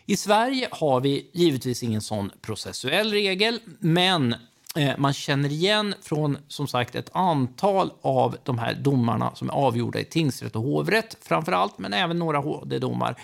I 0.05 0.17
Sverige 0.17 0.67
har 0.71 1.01
vi 1.01 1.29
givetvis 1.33 1.83
ingen 1.83 2.01
sån 2.01 2.31
processuell 2.41 3.11
regel, 3.11 3.59
men 3.79 4.35
eh, 4.75 4.97
man 4.97 5.13
känner 5.13 5.49
igen 5.49 5.95
från 6.01 6.37
som 6.47 6.67
sagt 6.67 6.95
ett 6.95 7.09
antal 7.15 7.91
av 8.01 8.37
de 8.43 8.57
här 8.57 8.73
domarna 8.73 9.35
som 9.35 9.49
är 9.49 9.53
avgjorda 9.53 9.99
i 9.99 10.05
tingsrätt 10.05 10.55
och 10.55 10.61
hovrätt 10.61 11.17
framför 11.21 11.51
allt, 11.51 11.77
men 11.77 11.93
även 11.93 12.19
några 12.19 12.37
HD-domar 12.37 13.21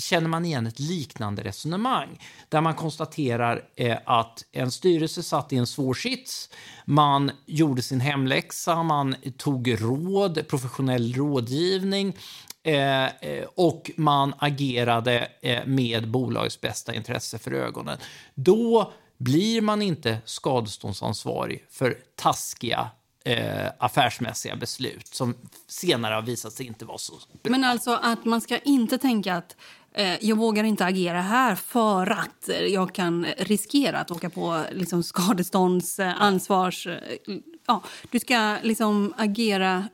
känner 0.00 0.28
man 0.28 0.44
igen 0.44 0.66
ett 0.66 0.78
liknande 0.78 1.42
resonemang 1.42 2.20
där 2.48 2.60
man 2.60 2.74
konstaterar 2.74 3.64
eh, 3.76 3.98
att 4.04 4.44
en 4.52 4.70
styrelse 4.70 5.22
satt 5.22 5.52
i 5.52 5.56
en 5.56 5.66
svår 5.66 5.94
sits. 5.94 6.50
Man 6.84 7.30
gjorde 7.46 7.82
sin 7.82 8.00
hemläxa, 8.00 8.82
man 8.82 9.14
tog 9.36 9.82
råd, 9.82 10.48
professionell 10.48 11.14
rådgivning 11.14 12.16
eh, 12.62 13.04
eh, 13.04 13.44
och 13.54 13.90
man 13.96 14.34
agerade 14.38 15.28
eh, 15.42 15.66
med 15.66 16.10
bolagets 16.10 16.60
bästa 16.60 16.94
intresse 16.94 17.38
för 17.38 17.52
ögonen. 17.52 17.98
Då 18.34 18.92
blir 19.18 19.60
man 19.60 19.82
inte 19.82 20.18
skadeståndsansvarig 20.24 21.64
för 21.70 21.98
taskiga 22.14 22.90
eh, 23.24 23.66
affärsmässiga 23.78 24.56
beslut 24.56 25.06
som 25.06 25.34
senare 25.66 26.14
har 26.14 26.22
visat 26.22 26.52
sig 26.52 26.66
inte 26.66 26.84
vara 26.84 26.98
så 26.98 27.12
bra. 27.12 27.50
Men 27.52 27.64
alltså 27.64 27.94
att 28.02 28.24
man 28.24 28.40
ska 28.40 28.58
inte 28.58 28.98
tänka 28.98 29.36
att 29.36 29.56
Eh, 29.94 30.24
jag 30.24 30.36
vågar 30.36 30.64
inte 30.64 30.84
agera 30.84 31.20
här 31.20 31.54
för 31.54 32.10
att 32.10 32.50
jag 32.68 32.94
kan 32.94 33.26
riskera 33.38 33.98
att 33.98 34.10
åka 34.10 34.30
på 34.30 34.62
liksom, 34.72 35.02
skadeståndsansvars... 35.02 36.86
Eh, 36.86 36.92
eh, 36.92 37.38
ja, 37.66 37.82
du 38.10 38.20
ska 38.20 38.56
liksom 38.62 39.14
agera 39.16 39.88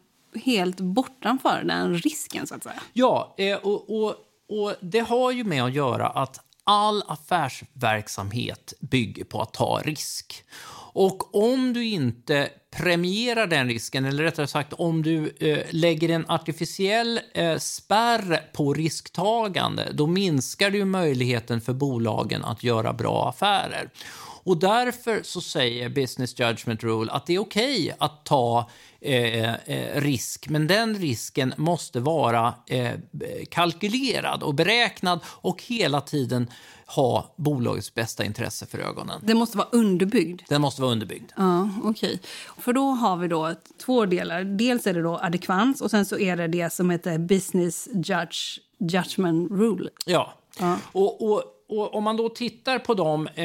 helt 0.44 0.80
bortanför 0.80 1.62
den 1.64 1.98
risken, 1.98 2.46
så 2.46 2.54
att 2.54 2.62
säga. 2.62 2.82
Ja, 2.92 3.36
och, 3.62 4.02
och, 4.02 4.14
och 4.48 4.74
det 4.80 5.00
har 5.00 5.30
ju 5.30 5.44
med 5.44 5.64
att 5.64 5.74
göra 5.74 6.08
att 6.08 6.40
all 6.64 7.02
affärsverksamhet 7.06 8.74
bygger 8.80 9.24
på 9.24 9.42
att 9.42 9.52
ta 9.52 9.80
risk. 9.84 10.44
Och 10.98 11.34
om 11.34 11.72
du 11.72 11.84
inte 11.84 12.48
premierar 12.76 13.46
den 13.46 13.68
risken, 13.68 14.04
eller 14.04 14.22
rättare 14.22 14.46
sagt 14.46 14.72
om 14.72 15.02
du 15.02 15.34
eh, 15.40 15.58
lägger 15.70 16.08
en 16.08 16.24
artificiell 16.28 17.20
eh, 17.34 17.56
spärr 17.56 18.50
på 18.52 18.74
risktagande, 18.74 19.88
då 19.92 20.06
minskar 20.06 20.70
du 20.70 20.84
möjligheten 20.84 21.60
för 21.60 21.72
bolagen 21.72 22.44
att 22.44 22.64
göra 22.64 22.92
bra 22.92 23.28
affärer. 23.28 23.90
Och 24.46 24.56
därför 24.56 25.22
så 25.22 25.40
säger 25.40 25.88
Business 25.88 26.40
Judgment 26.40 26.82
Rule 26.82 27.12
att 27.12 27.26
det 27.26 27.34
är 27.34 27.38
okej 27.38 27.82
okay 27.82 27.92
att 27.98 28.24
ta 28.24 28.70
eh, 29.00 29.54
eh, 29.54 30.00
risk, 30.00 30.48
men 30.48 30.66
den 30.66 30.94
risken 30.94 31.54
måste 31.56 32.00
vara 32.00 32.54
eh, 32.66 32.92
kalkylerad 33.50 34.42
och 34.42 34.54
beräknad 34.54 35.20
och 35.26 35.62
hela 35.62 36.00
tiden 36.00 36.50
ha 36.86 37.34
bolagets 37.36 37.94
bästa 37.94 38.24
intresse 38.24 38.66
för 38.66 38.78
ögonen. 38.78 39.20
Den 39.22 39.36
måste 39.36 39.58
vara 39.58 39.68
underbyggd? 39.72 40.42
Den 40.48 40.60
måste 40.60 40.82
vara 40.82 40.92
underbyggd. 40.92 41.32
Ja, 41.36 41.70
okej. 41.84 41.90
Okay. 41.90 42.18
För 42.58 42.72
då 42.72 42.90
har 42.90 43.16
vi 43.16 43.28
då 43.28 43.54
två 43.84 44.06
delar. 44.06 44.44
Dels 44.44 44.86
är 44.86 44.94
det 44.94 45.02
då 45.02 45.18
adekvans 45.18 45.80
och 45.80 45.90
sen 45.90 46.06
så 46.06 46.18
är 46.18 46.36
det 46.36 46.48
det 46.48 46.72
som 46.72 46.90
heter 46.90 47.18
business 47.18 47.88
judge, 47.94 48.58
judgment 48.78 49.50
rule. 49.50 49.90
Ja. 50.04 50.34
ja. 50.58 50.78
Och, 50.92 51.32
och 51.32 51.42
och 51.68 51.94
om 51.94 52.04
man 52.04 52.16
då 52.16 52.28
tittar 52.28 52.78
på 52.78 52.94
de 52.94 53.26
eh, 53.26 53.44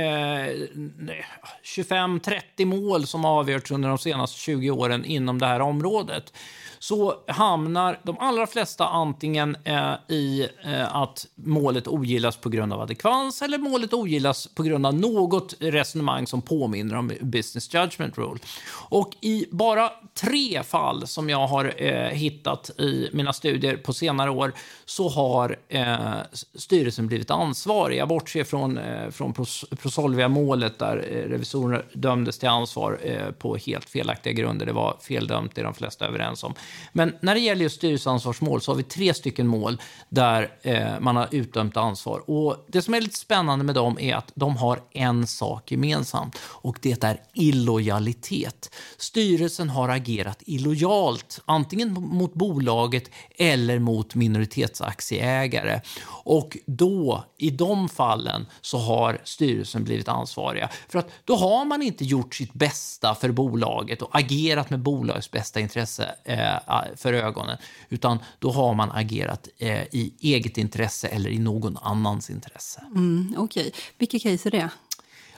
25-30 1.64 2.66
mål 2.66 3.08
som 3.08 3.26
avgjorts 3.26 3.72
under 3.72 3.90
de 3.90 3.98
senaste 3.98 4.40
20 4.40 4.72
åren 4.72 5.06
inom 5.06 5.40
det 5.40 5.46
här 5.46 5.60
området 5.60 6.34
så 6.82 7.16
hamnar 7.28 8.00
de 8.04 8.18
allra 8.20 8.48
flesta 8.48 8.88
antingen 8.88 9.58
eh, 9.64 9.94
i 10.08 10.48
eh, 10.64 10.96
att 10.96 11.28
målet 11.36 11.88
ogillas 11.88 12.38
på 12.38 12.50
grund 12.50 12.74
av 12.74 12.82
adekvans 12.82 13.42
eller 13.42 13.58
målet 13.58 13.94
ogillas 13.94 14.48
på 14.48 14.64
grund 14.64 14.86
av 14.86 14.94
något 14.94 15.56
resonemang 15.60 16.28
som 16.28 16.42
påminner 16.42 16.96
om 16.96 17.12
business 17.22 17.74
judgment 17.74 18.18
rule. 18.18 18.40
Och 18.74 19.16
i 19.22 19.46
bara 19.52 19.92
tre 20.22 20.64
fall 20.64 21.08
som 21.08 21.30
jag 21.30 21.48
har 21.48 21.74
eh, 21.78 22.10
hittat 22.10 22.70
i 22.80 23.10
mina 23.14 23.34
studier 23.34 23.78
på 23.78 23.94
senare 23.94 24.30
år 24.32 24.54
så 24.86 25.10
har 25.10 25.58
eh, 25.70 26.18
styrelsen 26.56 27.08
blivit 27.08 27.32
ansvarig. 27.32 27.98
Jag 27.98 28.08
bortser 28.08 28.44
från, 28.44 28.78
eh, 28.78 29.10
från 29.10 29.34
Prosolvia-målet 29.82 30.80
där 30.80 30.98
eh, 30.98 31.30
revisorerna 31.30 31.82
dömdes 31.94 32.38
till 32.38 32.50
ansvar 32.50 33.00
eh, 33.04 33.32
på 33.32 33.56
helt 33.56 33.90
felaktiga 33.90 34.34
grunder. 34.34 34.66
Det 34.66 34.74
var 34.74 34.98
feldömt, 35.02 35.56
det 35.56 35.62
är 35.62 35.66
de 35.66 35.74
flesta 35.74 36.08
överens 36.08 36.44
om. 36.44 36.54
Men 36.92 37.16
när 37.22 37.36
det 37.36 37.42
gäller 37.42 37.64
just 37.64 37.76
styrelseansvarsmål 37.76 38.62
så 38.62 38.72
har 38.72 38.78
vi 38.78 38.84
tre 38.84 39.14
stycken 39.14 39.48
mål 39.48 39.82
där 40.10 40.50
eh, 40.62 41.00
man 41.00 41.16
har 41.16 41.28
utdömt 41.32 41.78
ansvar. 41.78 42.30
Och 42.30 42.66
det 42.68 42.82
som 42.82 42.94
är 42.94 43.02
lite 43.02 43.18
spännande 43.18 43.66
med 43.66 43.76
dem 43.76 44.00
är 44.00 44.16
att 44.16 44.32
de 44.36 44.58
har 44.58 44.82
en 44.92 45.28
sak 45.28 45.72
gemensamt 45.72 46.38
och 46.42 46.78
det 46.82 47.04
är 47.04 47.22
illojalitet. 47.34 48.76
Styrelsen 48.98 49.70
har 49.70 49.90
agerat 49.90 50.38
illojalt, 50.46 51.42
antingen 51.46 51.94
mot 51.94 52.34
bolaget 52.34 53.10
eller 53.38 53.80
mot 53.80 54.16
minoritetsaktieägare. 54.16 55.82
Och 56.24 56.58
då, 56.66 57.24
i 57.38 57.50
de 57.50 57.90
fallen, 57.90 58.46
så 58.62 58.78
har 58.78 59.22
styrelsen 59.24 59.84
blivit 59.84 60.08
ansvariga. 60.08 60.70
För 60.90 61.00
att 61.00 61.10
då 61.26 61.36
har 61.36 61.66
man 61.66 61.82
inte 61.82 62.06
gjort 62.06 62.36
sitt 62.36 62.54
bästa 62.54 63.16
för 63.16 63.32
bolaget 63.32 64.02
och 64.02 64.10
agerat 64.12 64.70
med 64.70 64.80
bolagets 64.80 65.32
bästa 65.32 65.60
intresse 65.60 66.16
eh, 66.24 66.56
för 66.96 67.14
ögonen, 67.14 67.58
utan 67.90 68.20
då 68.40 68.52
har 68.52 68.74
man 68.74 68.92
agerat 68.92 69.48
eh, 69.58 69.84
i 69.84 70.14
eget 70.20 70.58
intresse 70.58 71.08
eller 71.08 71.30
i 71.30 71.40
någon 71.40 71.78
annans 71.78 72.30
intresse. 72.30 72.84
Mm, 72.96 73.36
Okej. 73.38 73.68
Okay. 73.68 73.82
Vilka 73.98 74.20
case 74.20 74.50
är 74.50 74.52
det? 74.52 74.70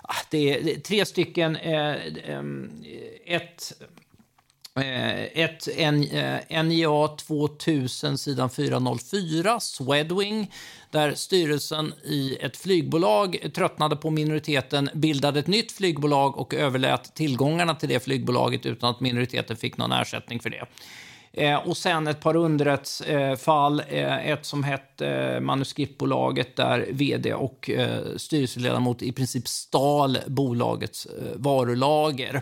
Ah, 0.02 0.16
det 0.32 0.50
är 0.50 0.80
tre 0.80 1.06
stycken. 1.06 1.56
Eh, 1.56 1.96
ett 3.26 3.74
ett 4.76 5.68
NJA 6.66 7.08
2000, 7.08 8.18
sidan 8.18 8.50
404, 8.50 9.60
Swedwing, 9.60 10.52
där 10.92 11.16
styrelsen 11.16 11.94
i 12.04 12.38
ett 12.42 12.58
flygbolag 12.58 13.38
tröttnade 13.56 13.96
på 13.96 14.10
minoriteten, 14.10 14.90
bildade 14.94 15.40
ett 15.40 15.48
nytt 15.48 15.72
flygbolag 15.72 16.38
och 16.38 16.54
överlät 16.54 17.16
tillgångarna 17.16 17.76
till 17.76 17.90
det 17.90 18.00
flygbolaget 18.00 18.66
utan 18.66 18.90
att 18.90 19.00
minoriteten 19.00 19.58
fick 19.58 19.78
någon 19.78 19.92
ersättning 19.92 20.40
för 20.40 20.50
det. 20.50 20.66
Eh, 21.38 21.68
och 21.68 21.78
sen 21.78 22.08
ett 22.08 22.20
par 22.20 22.36
underrättsfall. 22.36 23.84
Eh, 23.88 24.30
ett 24.30 24.46
som 24.46 24.64
hette 24.64 25.08
eh, 25.08 25.40
Manuskriptbolaget 25.40 26.56
där 26.56 26.88
vd 26.92 27.34
och 27.34 27.70
eh, 27.70 28.16
styrelseledamot 28.18 29.02
i 29.02 29.12
princip 29.12 29.48
stal 29.48 30.18
bolagets 30.28 31.06
eh, 31.06 31.12
varulager. 31.36 32.42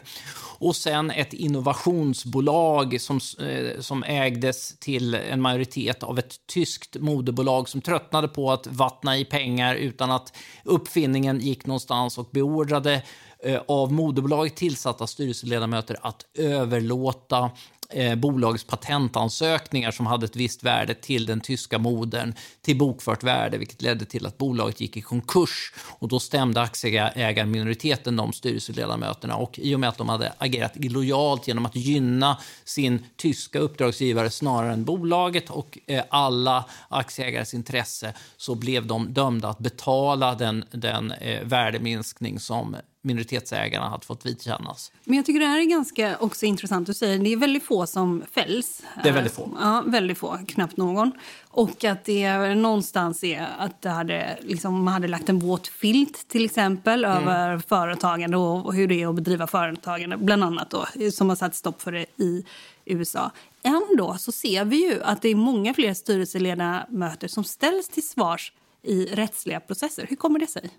Och 0.60 0.76
sen 0.76 1.12
ett 1.12 1.34
innovationsbolag 1.34 3.02
som, 3.02 3.20
eh, 3.40 3.80
som 3.80 4.04
ägdes 4.04 4.80
till 4.80 5.14
en 5.14 5.42
majoritet 5.42 6.04
av 6.04 6.20
ett 6.20 6.48
tyskt 6.54 6.96
moderbolag 7.00 7.70
som 7.70 7.82
tröttnade 7.82 8.28
på 8.28 8.52
att 8.52 8.68
vattna 8.68 9.18
i 9.18 9.26
pengar 9.26 9.76
utan 9.76 10.12
att 10.12 10.38
uppfinningen 10.64 11.40
gick 11.40 11.66
någonstans 11.66 12.18
och 12.18 12.30
beordrade 12.32 13.04
eh, 13.44 13.62
av 13.68 13.94
moderbolaget 13.94 14.56
tillsatta 14.56 15.08
styrelseledamöter 15.08 15.98
att 16.02 16.26
överlåta 16.38 17.52
eh, 17.94 18.16
bolagets 18.16 18.64
patentansökningar 18.64 19.92
som 19.92 20.06
hade 20.06 20.26
ett 20.26 20.36
visst 20.36 20.64
värde 20.64 20.94
till 20.94 21.26
den 21.26 21.42
tyska 21.42 21.78
modern 21.80 22.34
till 22.62 22.78
bokfört 22.78 23.24
värde, 23.24 23.58
vilket 23.58 23.82
ledde 23.82 24.06
till 24.06 24.26
att 24.26 24.38
bolaget 24.38 24.82
gick 24.82 24.98
i 24.98 25.02
konkurs. 25.02 25.74
Och 26.00 26.08
då 26.08 26.20
stämde 26.20 26.62
aktieägarminoriteten 26.62 28.16
de 28.16 28.34
styrelseledamöterna 28.34 29.36
och 29.36 29.60
i 29.60 29.76
och 29.76 29.80
med 29.80 29.90
att 29.90 29.98
de 29.98 30.10
hade 30.10 30.34
agerat 30.38 30.76
illojalt 30.76 31.48
genom 31.48 31.66
att 31.66 31.76
gynna 31.76 32.38
sin 32.64 33.06
tyska 33.18 33.60
uppdragsgivare 33.60 34.30
snarare 34.30 34.74
än 34.74 34.84
bolaget 34.84 35.50
och 35.50 35.80
eh, 35.88 36.04
alla 36.10 36.66
aktieägares 36.90 37.54
intresse 37.54 38.14
så 38.38 38.56
blev 38.56 38.88
de 38.88 39.14
dömda 39.14 39.50
att 39.50 39.60
betala 39.60 40.36
den, 40.36 40.66
den 40.72 41.12
eh, 41.12 41.44
värdeminskning 41.44 42.40
som 42.40 42.76
minoritetsägarna 43.02 43.90
hade 43.90 44.06
fått 44.06 44.26
vidkännas. 44.26 44.92
Men 45.04 45.16
jag 45.16 45.26
tycker 45.26 45.40
det 45.40 45.46
här 45.46 45.60
är 45.60 45.64
ganska 45.64 46.18
också 46.18 46.46
intressant. 46.46 46.88
Du 46.88 46.94
säger 46.94 47.20
det 47.20 47.34
är 47.34 47.38
väldigt 47.38 47.64
få 47.64 47.88
som 47.88 48.24
fälls. 48.32 48.84
Det 49.04 49.10
är 49.10 49.14
väldigt 49.14 49.34
få. 49.34 49.58
Ja, 49.60 49.84
väldigt 49.88 50.18
få. 50.18 50.38
Knappt 50.48 50.78
någon. 50.78 51.12
Och 51.48 51.84
att 51.84 52.06
det 52.06 52.56
någonstans 52.56 53.24
är 53.24 53.48
att 53.58 53.82
det 53.82 53.90
hade, 53.90 54.38
liksom, 54.42 54.84
man 54.84 54.94
hade 54.94 55.08
lagt 55.08 55.30
en 55.30 55.40
våt 55.40 55.68
filt 55.68 56.28
till 56.28 56.46
exempel 56.46 57.06
mm. 57.06 57.18
över 57.18 57.60
företagande 57.60 58.38
och 58.38 58.74
hur 58.74 58.88
det 58.88 59.02
är 59.02 59.08
att 59.08 59.16
bedriva 59.16 59.48
företagande, 59.48 60.18
bland 60.18 60.44
annat 60.44 60.70
då, 60.70 60.86
som 61.12 61.30
har 61.30 61.36
satt 61.36 61.56
stopp 61.56 61.82
för 61.82 61.92
det 61.92 62.06
i 62.18 62.46
USA. 62.86 63.32
Ändå 63.64 64.16
så 64.18 64.32
ser 64.32 64.66
vi 64.66 64.92
ju 64.92 65.04
att 65.04 65.22
det 65.22 65.30
är 65.30 65.36
många 65.36 65.74
fler 65.74 65.94
styrelseledamöter 65.94 67.28
som 67.28 67.44
ställs 67.44 67.90
till 67.90 68.08
svars 68.08 68.54
i 68.84 69.06
rättsliga 69.06 69.60
processer. 69.60 70.06
Hur 70.10 70.16
kommer 70.16 70.40
det 70.40 70.48
sig? 70.48 70.70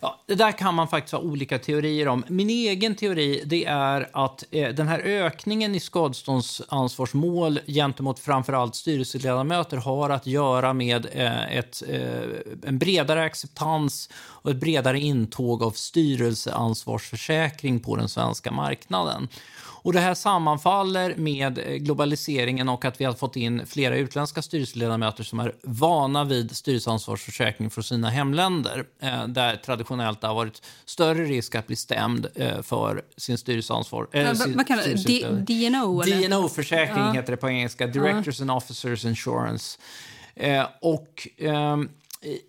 Ja, 0.00 0.20
det 0.26 0.34
där 0.34 0.52
kan 0.52 0.74
man 0.74 0.88
faktiskt 0.88 1.12
ha 1.12 1.20
olika 1.20 1.58
teorier 1.58 2.08
om. 2.08 2.24
Min 2.28 2.50
egen 2.50 2.94
teori 2.94 3.42
det 3.46 3.64
är 3.64 4.08
att 4.12 4.44
eh, 4.50 4.68
den 4.68 4.88
här 4.88 4.98
ökningen 4.98 5.74
i 5.74 5.80
skadeståndsansvarsmål 5.80 7.60
gentemot 7.66 8.18
framförallt 8.18 8.74
styrelseledamöter 8.74 9.76
har 9.76 10.10
att 10.10 10.26
göra 10.26 10.72
med 10.72 11.06
eh, 11.12 11.56
ett, 11.56 11.82
eh, 11.88 12.22
en 12.66 12.78
bredare 12.78 13.24
acceptans 13.24 14.10
och 14.14 14.50
ett 14.50 14.56
bredare 14.56 15.00
intåg 15.00 15.62
av 15.62 15.70
styrelseansvarsförsäkring 15.70 17.80
på 17.80 17.96
den 17.96 18.08
svenska 18.08 18.50
marknaden. 18.50 19.28
Och 19.88 19.94
Det 19.94 20.00
här 20.00 20.14
sammanfaller 20.14 21.14
med 21.16 21.84
globaliseringen 21.84 22.68
och 22.68 22.84
att 22.84 23.00
vi 23.00 23.04
har 23.04 23.12
fått 23.12 23.36
in 23.36 23.66
flera 23.66 23.96
utländska 23.96 24.42
styrelseledamöter 24.42 25.24
som 25.24 25.40
är 25.40 25.54
vana 25.62 26.24
vid 26.24 26.56
styrelseansvarsförsäkring 26.56 27.70
från 27.70 27.84
sina 27.84 28.10
hemländer, 28.10 28.84
eh, 29.02 29.26
där 29.26 29.56
traditionellt 29.56 30.20
det 30.20 30.26
har 30.26 30.34
varit 30.34 30.62
större 30.84 31.24
risk 31.24 31.54
att 31.54 31.66
bli 31.66 31.76
stämd 31.76 32.26
eh, 32.34 32.62
för 32.62 33.02
sin 33.16 33.38
styrelseansvar. 33.38 34.08
Äh, 34.12 34.32
vad 34.46 34.66
kallar 34.66 34.82
det? 34.82 35.68
DNO? 35.68 36.02
DNO-försäkring 36.02 37.04
ja. 37.04 37.12
heter 37.12 37.30
det 37.30 37.36
på 37.36 37.48
engelska, 37.48 37.86
Directors 37.86 38.40
ja. 38.40 38.42
and 38.42 38.50
Officers 38.50 39.04
Insurance. 39.04 39.78
Eh, 40.34 40.66
och... 40.80 41.28
Eh, 41.36 41.76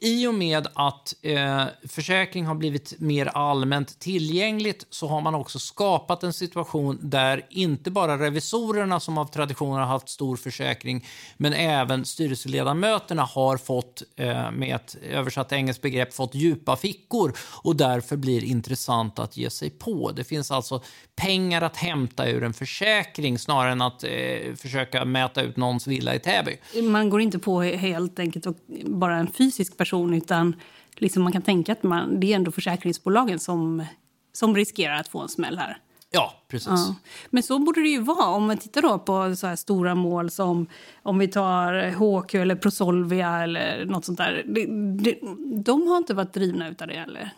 i 0.02 0.28
och 0.28 0.34
med 0.34 0.68
att 0.74 1.16
eh, 1.22 1.64
försäkring 1.88 2.46
har 2.46 2.56
blivit 2.56 3.00
mer 3.00 3.26
allmänt 3.26 4.00
tillgängligt 4.00 4.88
så 4.90 5.08
har 5.08 5.22
man 5.22 5.36
också 5.36 5.60
skapat 5.60 6.24
en 6.24 6.34
situation 6.34 7.00
där 7.02 7.46
inte 7.50 7.92
bara 7.92 8.18
revisorerna 8.18 9.00
som 9.00 9.18
av 9.18 9.26
tradition 9.26 9.74
har 9.74 9.86
haft 9.86 10.10
stor 10.10 10.38
försäkring 10.38 11.06
men 11.38 11.54
även 11.54 12.06
styrelseledamöterna 12.06 13.24
har 13.24 13.58
fått, 13.58 14.04
eh, 14.16 14.52
med 14.52 14.76
ett 14.76 14.96
översatt 15.12 15.52
engelskt 15.52 15.82
begrepp, 15.82 16.14
fått 16.14 16.36
djupa 16.36 16.76
fickor 16.76 17.38
och 17.64 17.76
därför 17.76 18.18
blir 18.18 18.44
intressant 18.44 19.20
att 19.20 19.38
ge 19.38 19.50
sig 19.50 19.70
på. 19.70 20.12
Det 20.12 20.24
finns 20.24 20.52
alltså 20.52 20.82
pengar 21.16 21.62
att 21.62 21.78
hämta 21.78 22.30
ur 22.30 22.44
en 22.44 22.54
försäkring 22.54 23.40
snarare 23.40 23.72
än 23.72 23.82
att 23.82 24.04
eh, 24.04 24.10
försöka 24.56 25.06
mäta 25.06 25.42
ut 25.42 25.58
någons 25.58 25.88
villa 25.88 26.16
i 26.16 26.20
Täby. 26.20 26.58
Man 26.84 27.10
går 27.10 27.22
inte 27.22 27.40
på 27.40 27.62
helt 27.62 28.20
enkelt 28.20 28.46
bara 28.86 29.18
en 29.18 29.28
fysisk 29.28 29.59
person 29.78 30.14
utan 30.14 30.56
liksom 30.96 31.24
man 31.24 31.32
kan 31.32 31.42
tänka 31.42 31.72
att 31.72 31.84
man, 31.84 32.20
det 32.20 32.32
är 32.32 32.36
ändå 32.36 32.52
försäkringsbolagen 32.52 33.40
som, 33.40 33.86
som 34.34 34.56
riskerar 34.56 34.96
att 34.96 35.08
få 35.08 35.20
en 35.20 35.30
smäll 35.30 35.58
här. 35.58 35.78
Ja, 36.12 36.34
precis. 36.48 36.68
Ja. 36.68 36.96
Men 37.30 37.44
så 37.44 37.60
borde 37.60 37.82
det 37.82 37.90
ju 37.90 38.02
vara 38.02 38.28
om 38.28 38.48
man 38.48 38.58
tittar 38.58 38.82
då 38.82 39.00
på 39.00 39.36
så 39.36 39.58
stora 39.58 39.96
mål 39.96 40.32
som 40.32 40.68
om 41.04 41.20
vi 41.20 41.28
tar 41.28 41.92
HQ 41.92 42.36
eller 42.36 42.56
Prosolvia 42.56 43.44
eller 43.44 43.86
nåt 43.86 44.06
sånt 44.06 44.18
där. 44.18 44.44
De, 44.46 44.66
de, 44.98 45.20
de 45.64 45.88
har 45.88 45.98
inte 45.98 46.14
varit 46.14 46.34
drivna 46.34 46.68
av 46.68 46.88
det 46.88 46.94
eller? 46.94 47.34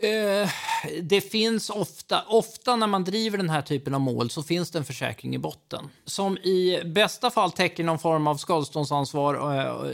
Eh, 0.00 0.50
det 1.02 1.20
finns 1.20 1.70
ofta, 1.70 2.22
ofta 2.28 2.76
när 2.76 2.86
man 2.86 3.04
driver 3.04 3.38
den 3.38 3.50
här 3.50 3.62
typen 3.62 3.94
av 3.94 4.00
mål 4.00 4.30
så 4.30 4.42
finns 4.42 4.70
det 4.70 4.78
en 4.78 4.84
försäkring 4.84 5.34
i 5.34 5.38
botten. 5.38 5.88
Som 6.04 6.38
i 6.38 6.82
bästa 6.84 7.30
fall 7.30 7.52
täcker 7.52 7.84
någon 7.84 7.98
form 7.98 8.26
av 8.26 8.36
skadeståndsansvar 8.36 9.34
eh, 9.58 9.90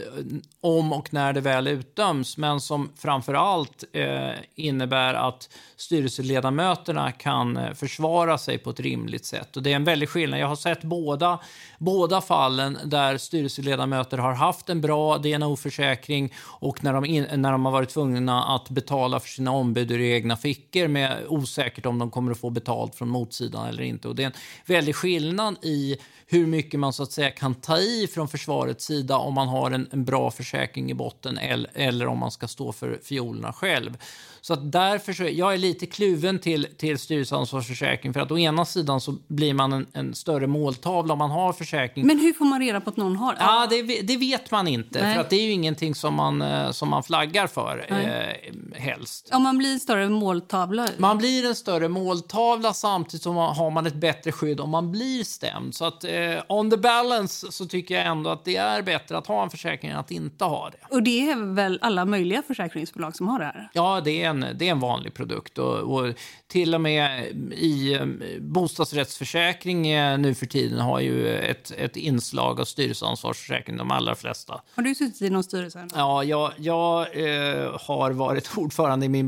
om 0.61 0.93
och 0.93 1.13
när 1.13 1.33
det 1.33 1.41
väl 1.41 1.67
utdöms. 1.67 2.37
Men 2.37 2.61
som 2.61 2.91
framför 2.97 3.33
allt 3.33 3.83
eh, 3.93 4.31
innebär 4.55 5.13
att 5.13 5.49
styrelseledamöterna 5.75 7.11
kan 7.11 7.57
eh, 7.57 7.73
försvara 7.73 8.37
sig 8.37 8.57
på 8.57 8.69
ett 8.69 8.79
rimligt 8.79 9.25
sätt. 9.25 9.57
Och 9.57 9.63
det 9.63 9.71
är 9.71 9.75
en 9.75 9.83
väldig 9.83 10.09
skillnad. 10.09 10.39
Jag 10.39 10.47
har 10.47 10.55
sett 10.55 10.83
båda, 10.83 11.39
båda 11.77 12.21
fallen 12.21 12.77
där 12.85 13.17
styrelseledamöter 13.17 14.17
har 14.17 14.33
haft 14.33 14.69
en 14.69 14.81
bra 14.81 15.17
DNO-försäkring 15.17 16.33
och 16.43 16.83
när 16.83 16.93
de, 16.93 17.05
in, 17.05 17.27
när 17.35 17.51
de 17.51 17.65
har 17.65 17.71
varit 17.71 17.89
tvungna 17.89 18.43
att 18.43 18.69
betala 18.69 19.19
för 19.19 19.29
sina 19.29 19.51
ombud 19.51 19.94
ur 19.99 20.13
egna 20.13 20.37
fickor 20.37 20.87
med 20.87 21.25
osäkert 21.27 21.85
om 21.85 21.99
de 21.99 22.11
kommer 22.11 22.31
att 22.31 22.39
få 22.39 22.49
betalt 22.49 22.95
från 22.95 23.09
motsidan 23.09 23.67
eller 23.67 23.83
inte. 23.83 24.07
Och 24.07 24.15
det 24.15 24.23
är 24.23 24.27
en 24.27 24.33
väldig 24.65 24.95
skillnad 24.95 25.55
i 25.61 25.97
hur 26.27 26.47
mycket 26.47 26.79
man 26.79 26.93
så 26.93 27.03
att 27.03 27.11
säga 27.11 27.31
kan 27.31 27.55
ta 27.55 27.77
i 27.77 28.07
från 28.13 28.27
försvarets 28.27 28.85
sida 28.85 29.17
om 29.17 29.33
man 29.33 29.47
har 29.47 29.71
en, 29.71 29.87
en 29.91 30.05
bra 30.05 30.31
försäkring 30.31 30.91
i 30.91 30.93
botten 30.93 31.37
eller, 31.37 31.71
eller 31.73 32.07
om 32.07 32.19
man 32.19 32.31
ska 32.31 32.47
stå 32.47 32.71
för 32.71 32.99
fiolerna 33.03 33.53
själv. 33.53 33.97
Så 34.45 34.53
att 34.53 34.71
därför 34.71 35.13
så, 35.13 35.23
jag 35.23 35.53
är 35.53 35.57
lite 35.57 35.85
kluven 35.85 36.39
till, 36.39 36.67
till 36.77 36.99
styrelseansvarsförsäkring 36.99 38.13
för 38.13 38.19
att 38.19 38.31
å 38.31 38.37
ena 38.37 38.65
sidan 38.65 39.01
så 39.01 39.15
blir 39.27 39.53
man 39.53 39.73
en, 39.73 39.85
en, 39.93 40.15
större 40.15 40.47
måltavla 40.47 41.13
om 41.13 41.19
man 41.19 41.31
har 41.31 41.53
försäkring. 41.53 42.07
Men 42.07 42.19
hur 42.19 42.33
får 42.33 42.45
man 42.45 42.59
reda 42.59 42.81
på 42.81 42.89
att 42.89 42.97
någon 42.97 43.15
har? 43.15 43.35
Ja, 43.39 43.67
det, 43.69 44.01
det 44.01 44.17
vet 44.17 44.51
man 44.51 44.67
inte 44.67 45.01
Nej. 45.01 45.13
för 45.13 45.21
att 45.21 45.29
det 45.29 45.35
är 45.35 45.45
ju 45.45 45.51
ingenting 45.51 45.95
som 45.95 46.13
man, 46.13 46.41
eh, 46.41 46.71
som 46.71 46.89
man 46.89 47.03
flaggar 47.03 47.47
för 47.47 47.85
eh, 47.89 48.79
helst. 48.79 49.29
Om 49.33 49.43
man 49.43 49.57
blir 49.57 49.77
större 49.85 50.09
måltavla? 50.09 50.87
Man 50.97 51.17
blir 51.17 51.45
en 51.45 51.55
större 51.55 51.87
måltavla 51.87 52.73
samtidigt 52.73 53.23
som 53.23 53.35
man, 53.35 53.55
har 53.55 53.71
man 53.71 53.85
ett 53.85 53.95
bättre 53.95 54.31
skydd 54.31 54.59
om 54.59 54.69
man 54.69 54.91
blir 54.91 55.23
stämd. 55.23 55.75
Så 55.75 55.85
att 55.85 56.03
eh, 56.03 56.11
on 56.49 56.71
the 56.71 56.77
balance 56.77 57.51
så 57.51 57.65
tycker 57.65 57.95
jag 57.95 58.05
ändå 58.05 58.29
att 58.29 58.45
det 58.45 58.55
är 58.55 58.81
bättre 58.81 59.17
att 59.17 59.27
ha 59.27 59.43
en 59.43 59.49
försäkring 59.49 59.91
än 59.91 59.97
att 59.97 60.11
inte 60.11 60.45
ha 60.45 60.69
det. 60.69 60.95
Och 60.95 61.03
det 61.03 61.29
är 61.29 61.53
väl 61.55 61.79
alla 61.81 62.05
möjliga 62.05 62.41
försäkringsbolag 62.41 63.15
som 63.15 63.27
har 63.27 63.39
det 63.39 63.45
här? 63.45 63.69
Ja, 63.73 64.01
det 64.01 64.23
är 64.23 64.29
en, 64.29 64.45
det 64.55 64.67
är 64.67 64.71
en 64.71 64.79
vanlig 64.79 65.13
produkt. 65.13 65.57
Och, 65.57 65.77
och 65.77 66.13
till 66.47 66.75
och 66.75 66.81
med 66.81 67.25
i 67.51 67.93
eh, 67.93 68.05
bostadsrättsförsäkring 68.39 69.87
eh, 69.87 70.17
nu 70.17 70.35
för 70.35 70.45
tiden 70.45 70.79
har 70.79 70.99
ju 70.99 71.37
ett, 71.37 71.71
ett 71.77 71.95
inslag 71.95 72.59
av 72.59 72.65
styrelseansvarsförsäkring, 72.65 73.77
de 73.77 73.91
allra 73.91 74.15
flesta. 74.15 74.61
Har 74.75 74.83
du 74.83 74.95
suttit 74.95 75.21
i 75.21 75.29
någon 75.29 75.43
styrelse? 75.43 75.87
Ja, 75.95 76.23
jag, 76.23 76.51
jag 76.57 76.99
eh, 76.99 77.79
har 77.81 78.11
varit 78.11 78.51
ordförande 78.57 79.05
i 79.05 79.09
min 79.09 79.27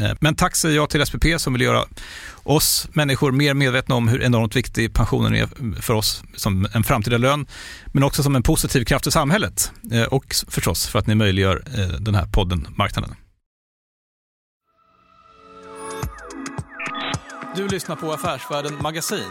Eh, 0.00 0.16
men 0.20 0.34
tack 0.34 0.56
säger 0.56 0.76
jag 0.76 0.90
till 0.90 1.06
SPP 1.06 1.24
som 1.38 1.52
vill 1.52 1.62
göra 1.62 1.84
oss 2.42 2.88
människor 2.92 3.32
mer 3.32 3.54
medvetna 3.54 3.94
om 3.94 4.08
hur 4.08 4.22
enormt 4.22 4.56
viktig 4.56 4.94
pensionen 4.94 5.34
är 5.34 5.48
för 5.82 5.94
oss 5.94 6.22
som 6.36 6.68
en 6.74 6.84
framtida 6.84 7.18
lön, 7.18 7.46
men 7.92 8.02
också 8.02 8.22
som 8.22 8.36
en 8.36 8.42
positiv 8.42 8.84
kraft 8.84 9.06
i 9.06 9.10
samhället. 9.10 9.72
Eh, 9.92 10.02
och 10.02 10.34
förstås 10.48 10.86
för 10.86 10.98
att 10.98 11.06
ni 11.06 11.14
möjliggör 11.14 11.62
eh, 11.78 12.00
den 12.00 12.14
här 12.14 12.26
podden 12.26 12.68
Marknaden. 12.76 13.14
Du 17.56 17.68
lyssnar 17.68 17.96
på 17.96 18.12
Affärsvärlden 18.12 18.72
Magasin 18.82 19.30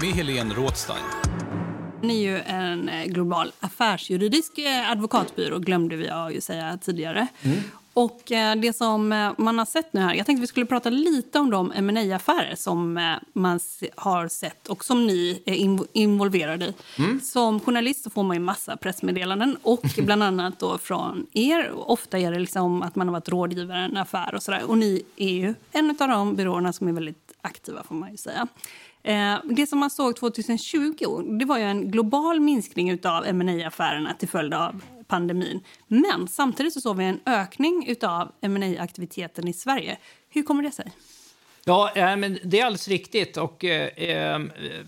med 0.00 0.10
Helene 0.10 0.54
Rådstein. 0.54 1.04
Ni 2.02 2.24
är 2.24 2.30
ju 2.30 2.38
en 2.38 2.90
global 3.06 3.52
affärsjuridisk 3.60 4.52
advokatbyrå, 4.90 5.58
glömde 5.58 5.96
vi 5.96 6.10
ju 6.34 6.40
säga 6.40 6.78
tidigare. 6.82 7.26
Mm. 7.42 7.58
Och 7.98 8.32
eh, 8.32 8.56
det 8.56 8.72
som 8.72 9.32
man 9.38 9.58
har 9.58 9.64
sett 9.64 9.92
nu 9.92 10.00
här, 10.00 10.14
jag 10.14 10.26
tänkte 10.26 10.40
vi 10.40 10.46
skulle 10.46 10.66
prata 10.66 10.90
lite 10.90 11.38
om 11.38 11.50
de 11.50 11.72
ma 11.80 12.14
affärer 12.14 12.54
som 12.54 12.92
man 13.32 13.60
har 13.96 14.28
sett 14.28 14.68
och 14.68 14.84
som 14.84 15.06
ni 15.06 15.42
är 15.46 15.78
involverade 15.92 16.64
i. 16.66 16.74
Mm. 16.98 17.20
Som 17.20 17.60
journalist 17.60 18.04
så 18.04 18.10
får 18.10 18.22
man 18.22 18.36
ju 18.36 18.40
massa 18.40 18.76
pressmeddelanden 18.76 19.56
och 19.62 19.84
bland 19.96 20.22
annat 20.22 20.58
då 20.58 20.78
från 20.78 21.26
er. 21.32 21.72
Ofta 21.74 22.18
är 22.18 22.32
det 22.32 22.38
liksom 22.38 22.82
att 22.82 22.96
man 22.96 23.08
har 23.08 23.12
varit 23.12 23.28
rådgivare 23.28 23.80
i 23.80 23.84
en 23.84 23.96
affär 23.96 24.34
och 24.34 24.42
sådär. 24.42 24.62
Och 24.70 24.78
ni 24.78 25.02
är 25.16 25.32
ju 25.32 25.54
en 25.72 25.96
av 26.00 26.08
de 26.08 26.34
byråerna 26.34 26.72
som 26.72 26.88
är 26.88 26.92
väldigt 26.92 27.32
aktiva 27.40 27.82
får 27.82 27.94
man 27.94 28.10
ju 28.10 28.16
säga. 28.16 28.46
Eh, 29.02 29.34
det 29.44 29.66
som 29.66 29.78
man 29.78 29.90
såg 29.90 30.16
2020 30.16 31.22
det 31.38 31.44
var 31.44 31.58
ju 31.58 31.64
en 31.64 31.90
global 31.90 32.40
minskning 32.40 32.92
av 33.06 33.34
ma 33.34 33.66
affärerna 33.66 34.14
till 34.14 34.28
följd 34.28 34.54
av 34.54 34.82
pandemin. 35.08 35.60
Men 35.86 36.28
samtidigt 36.28 36.72
så 36.72 36.80
såg 36.80 36.96
vi 36.96 37.04
en 37.04 37.20
ökning 37.26 37.94
av 38.02 38.32
ma 38.40 38.78
aktiviteten 38.78 39.48
i 39.48 39.52
Sverige. 39.52 39.98
Hur 40.30 40.42
kommer 40.42 40.62
det 40.62 40.72
sig? 40.72 40.92
Ja, 41.64 41.92
eh, 41.94 42.16
men 42.16 42.38
det 42.44 42.60
är 42.60 42.64
alldeles 42.64 42.88
riktigt. 42.88 43.36
Och, 43.36 43.64
eh, 43.64 43.88
eh, 43.88 44.38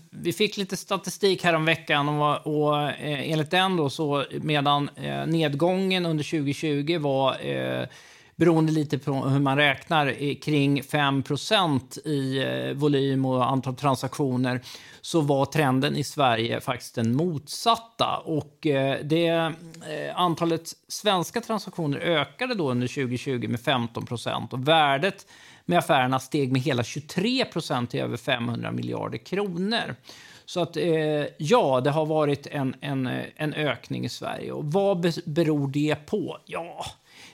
vi 0.09 0.33
fick 0.33 0.57
lite 0.57 0.77
statistik 0.77 1.43
här 1.43 1.53
om 1.53 1.65
veckan 1.65 2.09
och, 2.09 2.47
och 2.47 2.81
eh, 2.81 3.31
enligt 3.31 3.51
den 3.51 3.75
då 3.77 3.89
så 3.89 4.25
medan 4.41 4.89
eh, 4.95 5.25
nedgången 5.25 6.05
under 6.05 6.23
2020 6.23 6.97
var 6.99 7.45
eh, 7.45 7.87
beroende 8.35 8.71
lite 8.71 8.97
på 8.97 9.13
hur 9.13 9.39
man 9.39 9.57
räknar, 9.57 10.35
kring 10.41 10.81
5% 10.81 12.07
i 12.07 12.43
eh, 12.43 12.77
volym 12.77 13.25
och 13.25 13.49
antal 13.51 13.75
transaktioner 13.75 14.61
så 15.01 15.21
var 15.21 15.45
trenden 15.45 15.95
i 15.95 16.03
Sverige 16.03 16.61
faktiskt 16.61 16.95
den 16.95 17.15
motsatta. 17.15 18.17
Och 18.17 18.67
eh, 18.67 18.99
det, 19.03 19.27
eh, 19.27 19.51
antalet 20.15 20.73
svenska 20.87 21.41
transaktioner 21.41 21.99
ökade 21.99 22.55
då 22.55 22.71
under 22.71 22.87
2020 22.87 23.47
med 23.47 23.59
15% 23.59 24.53
och 24.53 24.67
värdet 24.67 25.27
med 25.65 25.79
affärerna 25.79 26.19
steg 26.19 26.51
med 26.51 26.61
hela 26.61 26.81
23% 26.81 27.87
till 27.87 27.99
över 27.99 28.17
500 28.17 28.71
miljarder 28.71 29.17
kronor. 29.17 29.95
Så 30.45 30.61
att 30.61 30.77
ja, 31.37 31.81
det 31.81 31.89
har 31.89 32.05
varit 32.05 32.47
en, 32.47 32.75
en, 32.81 33.09
en 33.35 33.53
ökning 33.53 34.05
i 34.05 34.09
Sverige. 34.09 34.51
Och 34.51 34.65
vad 34.65 35.13
beror 35.25 35.67
det 35.67 35.95
på? 36.05 36.37
Ja, 36.45 36.85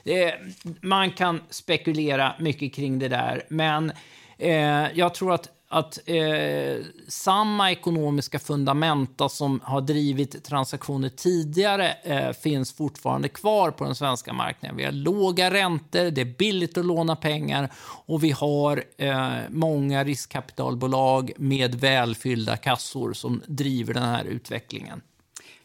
det, 0.08 0.36
man 0.82 1.12
kan 1.12 1.42
spekulera 1.50 2.36
mycket 2.40 2.74
kring 2.74 3.00
det 3.00 3.08
där, 3.08 3.44
men 3.50 3.92
eh, 4.38 4.88
jag 4.94 5.14
tror 5.14 5.34
att 5.34 5.50
att 5.70 6.00
eh, 6.06 6.86
samma 7.08 7.72
ekonomiska 7.72 8.40
fundamenta 8.40 9.30
som 9.30 9.60
har 9.64 9.82
drivit 9.82 10.44
transaktioner 10.44 11.10
tidigare 11.10 11.94
eh, 12.04 12.32
finns 12.32 12.74
fortfarande 12.74 13.30
kvar 13.30 13.72
på 13.72 13.84
den 13.84 13.96
svenska 13.96 14.34
marknaden. 14.34 14.78
Vi 14.78 14.86
har 14.86 14.92
låga 14.92 15.52
räntor, 15.52 16.12
det 16.12 16.22
är 16.22 16.38
billigt 16.38 16.78
att 16.78 16.86
låna 16.86 17.16
pengar 17.16 17.70
och 18.06 18.24
vi 18.24 18.32
har 18.32 18.84
eh, 18.98 19.30
många 19.50 20.04
riskkapitalbolag 20.04 21.32
med 21.38 21.76
välfyllda 21.76 22.58
kassor 22.58 23.14
som 23.14 23.42
driver 23.48 23.94
den 23.94 24.04
här 24.04 24.26
utvecklingen. 24.26 25.02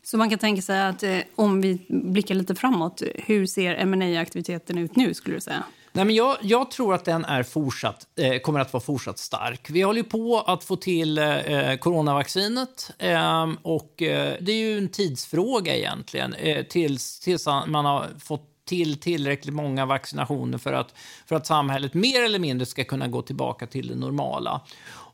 Så 0.04 0.16
man 0.16 0.30
kan 0.30 0.38
tänka 0.38 0.62
sig 0.62 0.82
att 0.82 1.02
eh, 1.02 1.18
om 1.34 1.60
vi 1.60 1.86
blickar 1.88 2.34
lite 2.34 2.54
framåt, 2.54 3.02
hur 3.14 3.46
ser 3.46 3.86
ma 3.86 4.20
aktiviteten 4.20 4.78
ut 4.78 4.96
nu 4.96 5.14
skulle 5.14 5.36
du 5.36 5.40
säga? 5.40 5.64
Nej, 5.94 6.04
men 6.04 6.14
jag, 6.14 6.36
jag 6.40 6.70
tror 6.70 6.94
att 6.94 7.04
den 7.04 7.24
är 7.24 7.42
fortsatt, 7.42 8.06
eh, 8.16 8.38
kommer 8.38 8.60
att 8.60 8.72
vara 8.72 8.80
fortsatt 8.82 9.18
stark. 9.18 9.70
Vi 9.70 9.82
håller 9.82 10.02
på 10.02 10.40
att 10.40 10.64
få 10.64 10.76
till 10.76 11.18
eh, 11.18 11.74
coronavaccinet 11.80 12.90
eh, 12.98 13.50
och 13.62 14.02
eh, 14.02 14.34
det 14.40 14.52
är 14.52 14.56
ju 14.56 14.78
en 14.78 14.88
tidsfråga 14.88 15.76
egentligen 15.76 16.34
eh, 16.34 16.62
tills, 16.62 17.20
tills 17.20 17.46
man 17.66 17.84
har 17.84 18.08
fått 18.18 18.48
till 18.64 19.00
tillräckligt 19.00 19.54
många 19.54 19.86
vaccinationer 19.86 20.58
för 20.58 20.72
att, 20.72 20.94
för 21.26 21.36
att 21.36 21.46
samhället 21.46 21.94
mer 21.94 22.22
eller 22.22 22.38
mindre 22.38 22.66
ska 22.66 22.84
kunna 22.84 23.08
gå 23.08 23.22
tillbaka 23.22 23.66
till 23.66 23.88
det 23.88 23.94
normala. 23.94 24.60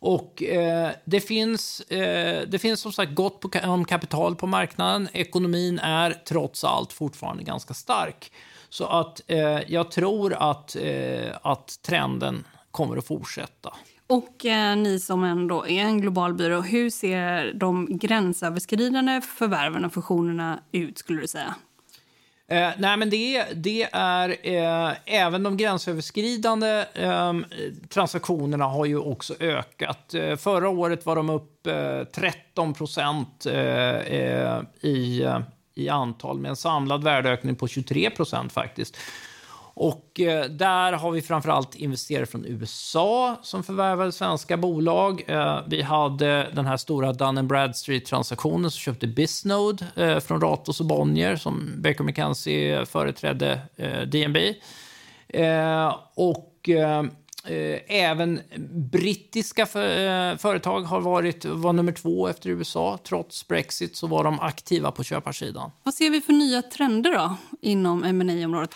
Och 0.00 0.42
eh, 0.42 0.90
det, 1.04 1.20
finns, 1.20 1.80
eh, 1.80 2.48
det 2.48 2.58
finns 2.58 2.80
som 2.80 2.92
sagt 2.92 3.14
gott 3.14 3.40
på, 3.40 3.50
om 3.64 3.84
kapital 3.84 4.37
på 4.37 4.46
marknaden. 4.46 5.08
Ekonomin 5.12 5.78
är 5.78 6.11
trots 6.28 6.64
allt 6.64 6.92
fortfarande 6.92 7.42
ganska 7.42 7.74
stark. 7.74 8.32
Så 8.68 8.87
att 8.87 9.20
eh, 9.26 9.61
jag 9.72 9.90
tror 9.90 10.34
att, 10.34 10.76
eh, 10.76 11.37
att 11.42 11.82
trenden 11.82 12.44
kommer 12.70 12.96
att 12.96 13.06
fortsätta. 13.06 13.74
Och 14.06 14.46
eh, 14.46 14.76
ni 14.76 15.00
som 15.00 15.24
ändå 15.24 15.66
är 15.66 15.82
en 15.82 16.00
global 16.00 16.34
byrå, 16.34 16.61
hur 16.61 16.90
ser 16.90 17.52
de 17.54 17.98
gränsöverskridande 17.98 19.20
förvärven 19.20 19.84
och 19.84 19.92
fusionerna 19.92 20.62
ut 20.72 20.98
skulle 20.98 21.20
du 21.20 21.28
säga? 21.28 21.54
Eh, 22.50 22.70
nej, 22.78 22.96
men 22.96 23.11
det, 23.11 23.44
det 23.54 23.88
är 23.92 24.37
eh, 24.42 24.92
även 25.04 25.42
de 25.42 25.56
gränsöverskridande 25.56 26.84
eh, 26.94 27.32
transaktionerna 27.88 28.64
har 28.64 28.84
ju 28.84 28.98
också 28.98 29.34
ökat. 29.40 30.14
Eh, 30.14 30.37
förra 30.37 30.68
året 30.68 31.06
var 31.06 31.16
de 31.16 31.30
upp 31.30 31.66
eh, 31.66 32.04
13 32.04 32.74
procent 32.74 33.46
eh, 33.46 33.96
eh 33.96 34.61
i, 34.80 35.22
eh, 35.22 35.40
i 35.74 35.88
antal 35.88 36.38
med 36.38 36.48
en 36.48 36.56
samlad 36.56 37.04
värdeökning 37.04 37.56
på 37.56 37.68
23 37.68 38.11
procent 38.11 38.52
faktiskt. 38.52 38.96
Och 39.80 40.20
eh, 40.20 40.44
där 40.44 40.92
har 40.92 41.10
vi 41.10 41.22
framförallt 41.22 41.74
investerare 41.74 42.26
från 42.26 42.44
USA 42.44 43.36
som 43.42 43.62
förvärvade 43.62 44.12
svenska 44.12 44.56
bolag. 44.56 45.24
Eh, 45.26 45.60
vi 45.66 45.82
hade 45.82 46.50
den 46.54 46.66
här 46.66 46.76
stora 46.76 47.12
Dun 47.12 47.48
Bradstreet-transaktionen 47.48 48.70
som 48.70 48.78
köpte 48.78 49.06
Bisnode 49.06 49.86
eh, 49.96 50.18
från 50.18 50.40
Ratos 50.40 50.80
och 50.80 50.86
Bonnier 50.86 51.36
som 51.36 51.72
Baker 51.76 52.04
McKenzie 52.04 52.86
företrädde 52.86 53.60
eh, 53.76 54.00
DNB. 54.00 54.36
Eh, 55.28 55.96
och 56.14 56.68
eh, 56.68 57.02
även 57.87 58.40
brittiska 58.92 59.62
eh, 59.62 60.37
företag 60.37 60.80
har 60.80 61.00
varit, 61.00 61.44
var 61.44 61.72
nummer 61.72 61.92
två 61.92 62.28
efter 62.28 62.50
USA. 62.50 62.98
Trots 63.04 63.48
Brexit 63.48 63.96
så 63.96 64.06
var 64.06 64.24
de 64.24 64.40
aktiva 64.40 64.90
på 64.90 65.04
köparsidan. 65.04 65.70
Vad 65.82 65.94
ser 65.94 66.11
vi 66.11 66.20
för 66.20 66.32
nya 66.32 66.62
trender 66.62 67.12
då 67.12 67.37
inom 67.61 68.00
ma 68.00 68.44
området 68.46 68.74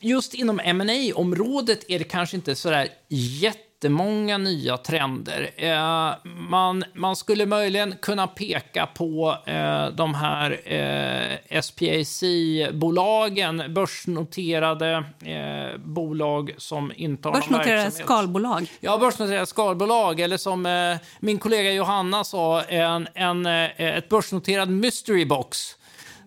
Just 0.00 0.34
inom 0.34 0.56
ma 0.56 1.12
området 1.14 1.84
är 1.88 1.98
det 1.98 2.04
kanske 2.04 2.36
inte 2.36 2.54
så 2.54 2.70
där 2.70 2.88
jätte 3.08 3.69
jättemånga 3.80 4.38
nya 4.38 4.76
trender. 4.76 5.50
Eh, 5.56 6.12
man, 6.24 6.84
man 6.94 7.16
skulle 7.16 7.46
möjligen 7.46 7.94
kunna 8.02 8.26
peka 8.26 8.86
på 8.86 9.36
eh, 9.46 9.86
de 9.86 10.14
här 10.14 10.72
eh, 10.72 11.60
SPAC-bolagen, 11.60 13.74
börsnoterade 13.74 15.04
eh, 15.24 15.78
bolag 15.78 16.54
som 16.56 16.92
inte 16.96 17.28
har 17.28 17.34
Börsnoterade 17.34 17.90
skalbolag? 17.90 18.70
Ja, 18.80 18.98
börsnoterade 18.98 19.46
skalbolag. 19.46 20.20
Eller 20.20 20.36
som 20.36 20.66
eh, 20.66 20.96
min 21.20 21.38
kollega 21.38 21.72
Johanna 21.72 22.24
sa, 22.24 22.62
en, 22.62 23.08
en, 23.14 23.46
eh, 23.46 23.80
ett 23.80 24.08
börsnoterad 24.08 24.70
mystery 24.70 25.24
box. 25.24 25.76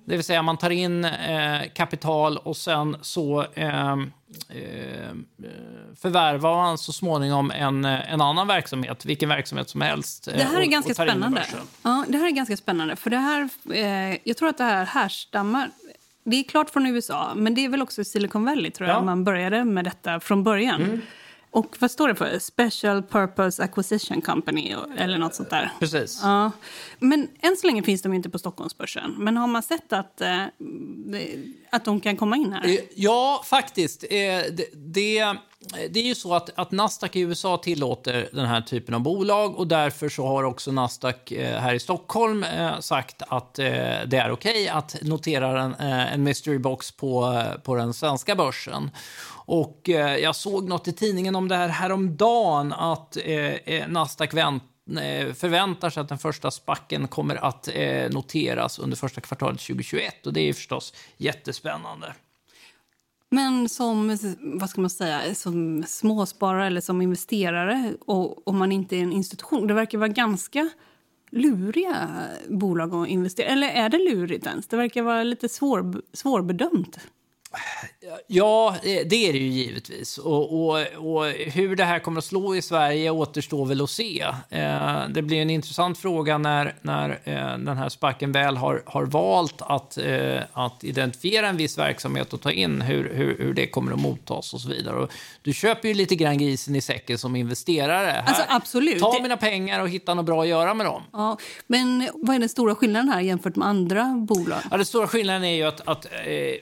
Det 0.06 0.16
vill 0.16 0.26
säga 0.26 0.42
man 0.42 0.58
tar 0.58 0.70
in 0.70 1.08
kapital 1.74 2.38
och 2.38 2.58
sen 2.58 2.98
så 3.02 3.46
förvärvar 6.02 6.56
man 6.56 6.78
så 6.78 6.93
småningom 6.93 7.52
en, 7.52 7.86
en 7.86 8.22
annan 8.22 8.48
verksamhet, 8.48 9.06
vilken 9.06 9.30
verksamhet 9.30 9.69
som 9.69 9.82
helst. 9.82 10.26
Det 10.26 10.43
här 10.43 10.58
är 10.58 10.65
och, 10.65 10.72
ganska 10.72 10.89
och 10.89 10.96
spännande. 10.96 11.46
Ja, 11.84 12.06
det 12.08 12.17
här 12.17 12.28
är 12.28 12.32
ganska 12.32 12.58
spännande. 12.58 12.96
För 12.96 13.10
det 13.10 13.17
här, 13.17 13.50
eh, 13.74 14.17
jag 14.24 14.38
tror 14.38 14.50
att 14.50 14.58
det 14.58 14.63
här 14.63 14.86
härstammar... 14.86 15.69
Det 16.26 16.36
är 16.36 16.43
klart 16.43 16.69
från 16.69 16.86
USA, 16.86 17.32
men 17.36 17.56
det 17.56 17.65
är 17.65 17.69
väl 17.69 17.82
också 17.82 18.04
Silicon 18.04 18.46
Valley 18.46 18.72
tror 18.72 18.89
jag, 18.89 19.06
man 19.06 19.24
började 19.24 19.63
med 19.63 19.86
detta 19.86 20.19
från 20.19 20.43
början. 20.43 20.82
Mm. 20.82 21.02
Och 21.54 21.76
vad 21.80 21.92
står 21.92 22.08
det 22.08 22.16
för? 22.16 22.39
Special 22.39 23.04
Purpose 23.04 23.63
Acquisition 23.63 24.22
Company 24.22 24.76
eller 24.98 25.18
något 25.18 25.36
sånt 25.36 25.50
där. 25.50 25.72
Precis. 25.80 26.20
Ja. 26.24 26.52
Men 27.00 27.28
än 27.39 27.58
så 27.58 27.68
länge 27.68 27.84
finns 27.84 28.02
de 28.02 28.13
inte 28.13 28.30
på 28.30 28.39
Stockholmsbörsen. 28.39 29.16
Men 29.18 29.38
har 29.38 29.48
man 29.48 29.63
sett 29.63 29.94
att, 29.94 30.22
eh, 30.22 30.44
att 31.72 31.86
de 31.86 32.00
kan 32.00 32.18
komma 32.18 32.38
in 32.38 32.54
här? 32.54 32.78
Ja, 32.96 33.44
faktiskt. 33.46 34.04
Eh, 34.04 34.10
det, 34.52 34.70
det 34.74 35.36
det 35.89 36.00
är 36.00 36.04
ju 36.04 36.16
så 36.16 36.34
att, 36.34 36.50
att 36.56 36.72
Nasdaq 36.72 37.16
i 37.16 37.20
USA 37.20 37.58
tillåter 37.58 38.30
den 38.34 38.46
här 38.46 38.62
typen 38.62 38.96
av 38.96 39.02
bolag 39.02 39.58
och 39.58 39.68
därför 39.68 40.10
så 40.10 40.26
har 40.26 40.44
också 40.44 40.72
Nasdaq 40.72 41.32
eh, 41.32 41.60
här 41.60 41.74
i 41.74 41.80
Stockholm 41.80 42.44
eh, 42.44 42.80
sagt 42.80 43.22
att 43.28 43.60
eh, 43.60 43.66
det 44.06 44.18
är 44.18 44.32
okej 44.32 44.52
okay 44.52 44.68
att 44.68 44.98
notera 45.02 45.62
en, 45.62 45.74
eh, 45.74 46.13
en 46.13 46.24
mystery 46.24 46.58
box 46.58 46.92
på, 46.92 47.34
eh, 47.34 47.62
på 47.62 47.76
den 47.76 47.94
svenska 47.94 48.36
börsen. 48.36 48.92
Och 49.46 49.90
eh, 49.90 50.18
jag 50.18 50.36
såg 50.36 50.70
något 50.70 50.88
i 50.88 50.94
tidningen 50.94 51.36
om 51.36 51.48
det 51.48 51.56
här 51.56 51.70
häromdagen 51.70 52.74
att 52.74 53.18
eh, 53.18 53.54
eh, 53.54 53.88
Nasdaq 53.88 54.34
väntar 54.34 54.68
eh, 54.90 55.34
förväntar 55.34 55.90
sig 55.90 56.02
att 56.02 56.10
den 56.10 56.18
första 56.18 56.52
spacken 56.52 57.08
kommer 57.08 57.36
att 57.36 57.70
noteras 58.10 58.80
under 58.80 58.98
första 58.98 59.22
kvartalet 59.22 59.60
2021 59.60 60.28
och 60.28 60.34
det 60.34 60.42
är 60.42 60.54
förstås 60.54 60.94
jättespännande. 61.18 62.14
Men 63.30 63.70
som, 63.70 64.18
vad 64.40 64.70
ska 64.70 64.82
man 64.82 64.90
säga, 64.90 65.36
som 65.36 65.84
småsparare 65.88 66.68
eller 66.68 66.82
som 66.82 67.02
investerare 67.02 67.94
och 68.06 68.48
om 68.48 68.58
man 68.58 68.72
inte 68.72 68.96
är 68.96 69.02
en 69.02 69.14
institution, 69.14 69.68
det 69.68 69.74
verkar 69.74 69.98
vara 69.98 70.08
ganska 70.08 70.70
luriga 71.32 72.10
bolag 72.50 72.94
att 72.94 73.08
investera 73.08 73.48
Eller 73.48 73.68
är 73.68 73.90
det 73.90 73.98
lurigt 73.98 74.46
ens? 74.46 74.68
Det 74.68 74.78
verkar 74.78 75.02
vara 75.02 75.24
lite 75.24 75.50
svår, 75.50 76.02
svårbedömt. 76.14 77.00
Ja, 78.28 78.76
det 78.84 79.30
är 79.30 79.34
det 79.34 79.39
ju 79.39 79.48
givetvis. 79.48 80.18
Och, 80.18 80.66
och, 80.66 80.78
och, 80.98 81.26
hur 81.26 81.76
det 81.76 81.84
här 81.84 82.00
kommer 82.00 82.18
att 82.18 82.26
slå 82.26 82.56
i 82.56 82.62
Sverige 82.62 83.10
återstår 83.10 83.66
väl 83.66 83.82
att 83.82 83.89
se. 83.89 84.26
Eh, 84.50 85.08
det 85.10 85.22
blir 85.22 85.42
en 85.42 85.50
intressant 85.50 85.98
fråga 85.98 86.38
när, 86.38 86.76
när 86.82 87.10
eh, 87.24 87.58
den 87.58 87.78
här 87.78 87.89
spacken 87.89 88.32
väl 88.32 88.58
har, 88.58 88.84
har 88.86 89.06
valt 89.06 89.62
att, 89.62 89.98
eh, 89.98 90.39
att 90.54 90.84
identifiera 90.84 91.48
en 91.48 91.58
viss 91.58 91.78
verksamhet 91.78 92.34
och 92.34 92.42
ta 92.42 92.52
in 92.52 92.82
hur, 92.82 93.13
hur, 93.13 93.38
hur, 93.38 93.54
det 93.54 93.68
kommer 93.68 93.92
att 93.92 94.00
mottas 94.00 94.54
och 94.54 94.62
så 94.62 94.70
vidare. 94.70 94.96
Och 94.96 95.12
du 95.42 95.54
köper 95.54 95.88
ju 95.88 95.94
lite 95.94 96.16
grann 96.16 96.38
grisen 96.38 96.76
i 96.76 96.82
säcken 96.82 97.18
som 97.18 97.36
investerare. 97.36 98.08
Här, 98.08 98.24
alltså, 98.24 98.44
absolut. 98.48 99.00
Ta 99.00 99.20
mina 99.22 99.38
pengar 99.38 99.80
och 99.82 99.89
hitta 99.89 100.13
något 100.13 100.26
bra 100.26 100.42
att 100.42 100.48
göra 100.48 100.74
med 100.74 100.86
dem. 100.86 101.02
Ja, 101.12 101.38
men 101.68 102.10
vad 102.13 102.36
är 102.36 102.39
den 102.39 102.50
stora 102.50 102.76
skillnaden 102.76 103.10
här 103.10 103.22
jämfört 103.22 103.56
med 103.56 103.68
andra 103.68 104.06
bolag? 104.06 104.60
Ja, 104.72 104.78
den 104.78 104.86
stora 104.86 105.08
skillnaden 105.08 105.44
är 105.44 105.56
ju 105.56 105.63
att, 105.63 105.88
att 105.88 106.06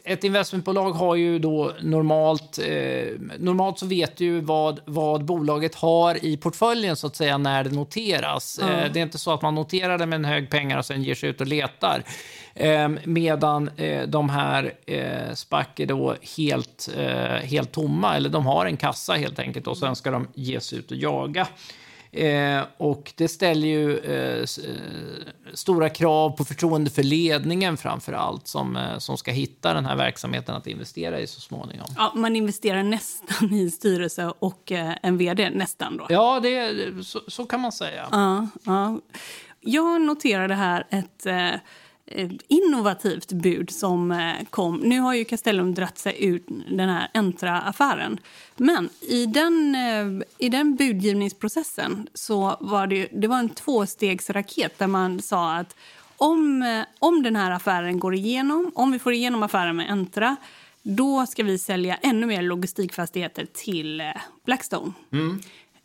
ett 0.03 0.23
investmentbolag 0.23 0.80
har 0.89 1.15
ju 1.15 1.39
då 1.39 1.71
normalt, 1.81 2.59
eh, 2.59 3.19
normalt 3.39 3.79
så 3.79 3.85
vet 3.85 4.17
du 4.17 4.39
vad, 4.39 4.79
vad 4.85 5.25
bolaget 5.25 5.75
har 5.75 6.25
i 6.25 6.37
portföljen 6.37 6.95
så 6.95 7.07
att 7.07 7.15
säga 7.15 7.37
när 7.37 7.63
det 7.63 7.71
noteras. 7.71 8.59
Mm. 8.59 8.73
Eh, 8.73 8.91
det 8.91 8.99
är 8.99 9.03
inte 9.03 9.17
så 9.17 9.33
att 9.33 9.41
man 9.41 9.55
noterar 9.55 9.97
det 9.97 10.05
med 10.05 10.17
en 10.17 10.25
hög 10.25 10.49
pengar 10.49 10.77
och 10.77 10.85
sen 10.85 11.03
ger 11.03 11.15
sig 11.15 11.29
ut 11.29 11.41
och 11.41 11.47
letar. 11.47 12.03
Eh, 12.53 12.89
medan 13.03 13.69
de 14.07 14.29
här 14.29 14.73
eh, 14.85 15.33
SPAC 15.33 15.67
är 15.75 15.85
då 15.85 16.15
helt, 16.37 16.89
eh, 16.97 17.47
helt 17.47 17.71
tomma, 17.71 18.15
eller 18.15 18.29
de 18.29 18.45
har 18.45 18.65
en 18.65 18.77
kassa 18.77 19.13
helt 19.13 19.39
enkelt 19.39 19.67
och 19.67 19.77
sen 19.77 19.95
ska 19.95 20.11
de 20.11 20.27
ge 20.33 20.59
sig 20.59 20.79
ut 20.79 20.91
och 20.91 20.97
jaga. 20.97 21.47
Eh, 22.11 22.63
och 22.77 23.13
det 23.17 23.27
ställer 23.27 23.67
ju 23.67 23.97
eh, 23.97 24.39
eh, 24.41 24.45
stora 25.53 25.89
krav 25.89 26.29
på 26.29 26.45
förtroende 26.45 26.89
för 26.89 27.03
ledningen 27.03 27.77
framför 27.77 28.13
allt 28.13 28.47
som, 28.47 28.75
eh, 28.75 28.97
som 28.97 29.17
ska 29.17 29.31
hitta 29.31 29.73
den 29.73 29.85
här 29.85 29.95
verksamheten 29.95 30.55
att 30.55 30.67
investera 30.67 31.19
i 31.19 31.27
så 31.27 31.41
småningom. 31.41 31.87
Ja, 31.95 32.11
man 32.15 32.35
investerar 32.35 32.83
nästan 32.83 33.53
i 33.53 33.71
styrelse 33.71 34.33
och 34.39 34.71
eh, 34.71 34.95
en 35.01 35.17
vd, 35.17 35.49
nästan 35.49 35.97
då. 35.97 36.05
Ja, 36.09 36.39
det, 36.39 37.05
så, 37.05 37.19
så 37.27 37.45
kan 37.45 37.59
man 37.59 37.71
säga. 37.71 38.07
Ja, 38.11 38.47
ja. 38.63 38.99
Jag 39.63 40.01
noterade 40.01 40.53
här 40.53 40.87
ett 40.89 41.25
eh, 41.25 41.51
Eh, 42.15 42.29
innovativt 42.47 43.31
bud 43.31 43.69
som 43.69 44.11
eh, 44.11 44.45
kom. 44.49 44.77
Nu 44.77 44.99
har 44.99 45.13
ju 45.13 45.25
Castellum 45.25 45.73
dratt 45.73 45.97
sig 45.97 46.25
ut 46.25 46.47
den 46.69 46.89
här 46.89 47.07
Entra-affären. 47.13 48.19
Men 48.57 48.89
i 49.01 49.25
den, 49.25 49.75
eh, 49.75 50.25
i 50.37 50.49
den 50.49 50.75
budgivningsprocessen 50.75 52.07
så 52.13 52.57
var 52.59 52.87
det, 52.87 53.07
det 53.11 53.27
var 53.27 53.39
en 53.39 53.49
tvåstegsraket 53.49 54.79
där 54.79 54.87
man 54.87 55.21
sa 55.21 55.55
att 55.55 55.75
om, 56.17 56.83
om 56.99 57.23
den 57.23 57.35
här 57.35 57.51
affären 57.51 57.99
går 57.99 58.15
igenom, 58.15 58.71
om 58.75 58.91
vi 58.91 58.99
får 58.99 59.13
igenom 59.13 59.43
affären 59.43 59.75
med 59.75 59.91
Entra 59.91 60.35
då 60.83 61.25
ska 61.25 61.43
vi 61.43 61.57
sälja 61.57 61.95
ännu 61.95 62.27
mer 62.27 62.41
logistikfastigheter 62.41 63.47
till 63.53 64.03
Blackstone. 64.45 64.93
Mm. 65.11 65.41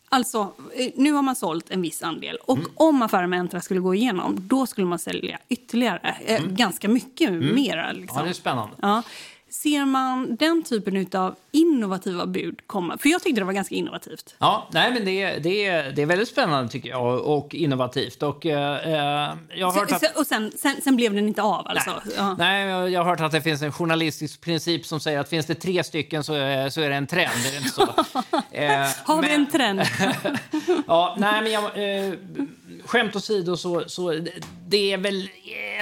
Alltså, 0.09 0.53
eh, 0.75 0.91
nu 0.95 1.11
har 1.11 1.21
man 1.21 1.35
sålt 1.35 1.69
en 1.69 1.81
viss 1.81 2.03
andel. 2.03 2.37
Och 2.45 2.57
mm. 2.57 2.71
om 2.75 3.01
affären 3.01 3.29
med 3.29 3.39
Entra 3.39 3.61
skulle 3.61 3.79
gå 3.79 3.95
igenom, 3.95 4.35
då 4.39 4.65
skulle 4.65 4.87
man 4.87 4.99
sälja 4.99 5.39
ytterligare. 5.49 6.15
Eh, 6.25 6.41
mm. 6.41 6.55
Ganska 6.55 6.87
mycket 6.87 7.29
mm. 7.29 7.55
mer. 7.55 7.93
Liksom. 7.93 8.17
Ja, 8.17 8.23
det 8.23 8.29
är 8.29 8.33
spännande. 8.33 8.75
Ja. 8.81 9.03
Ser 9.49 9.85
man 9.85 10.35
den 10.35 10.63
typen 10.63 11.07
av 11.13 11.35
innovativa 11.51 12.25
bud 12.25 12.59
komma? 12.67 12.97
För 12.97 13.09
jag 13.09 13.23
tyckte 13.23 13.41
det 13.41 13.45
var 13.45 13.53
ganska 13.53 13.75
innovativt. 13.75 14.35
Ja, 14.37 14.69
nej, 14.71 14.93
men 14.93 15.05
det, 15.05 15.21
är, 15.21 15.39
det, 15.39 15.81
det 15.95 16.01
är 16.01 16.05
väldigt 16.05 16.27
spännande 16.27 16.69
tycker 16.69 16.89
jag 16.89 17.21
och 17.21 17.55
innovativt. 17.55 18.23
Och, 18.23 18.45
eh, 18.45 19.35
jag 19.55 19.71
har 19.71 19.83
att... 19.83 20.17
Och 20.17 20.27
sen, 20.27 20.51
sen, 20.57 20.81
sen, 20.83 20.95
blev 20.95 21.13
den 21.13 21.27
inte 21.27 21.41
av 21.41 21.67
alltså? 21.67 21.91
Nej. 22.05 22.13
Ja. 22.17 22.35
nej, 22.37 22.91
jag 22.91 23.03
har 23.03 23.09
hört 23.09 23.21
att 23.21 23.31
det 23.31 23.41
finns 23.41 23.61
en 23.61 23.71
journalistisk 23.71 24.41
princip 24.41 24.85
som 24.85 24.99
säger 24.99 25.19
att 25.19 25.29
finns 25.29 25.45
det 25.45 25.55
tre 25.55 25.83
stycken 25.83 26.23
så 26.23 26.33
är, 26.33 26.69
så 26.69 26.81
är 26.81 26.89
det 26.89 26.95
en 26.95 27.07
trend. 27.07 27.45
Är 27.45 27.51
det 27.51 27.57
inte 27.57 27.69
så? 27.69 27.81
eh, 28.51 28.87
har 29.03 29.21
vi 29.21 29.29
en 29.33 29.45
trend? 29.45 29.81
ja, 30.87 31.15
nej, 31.19 31.41
men 31.41 31.51
jag... 31.51 31.63
Eh, 31.63 32.13
skämt 32.87 33.15
åsido 33.15 33.57
så, 33.57 33.83
så 33.87 34.19
det 34.67 34.91
är 34.93 34.97
väl 34.97 35.29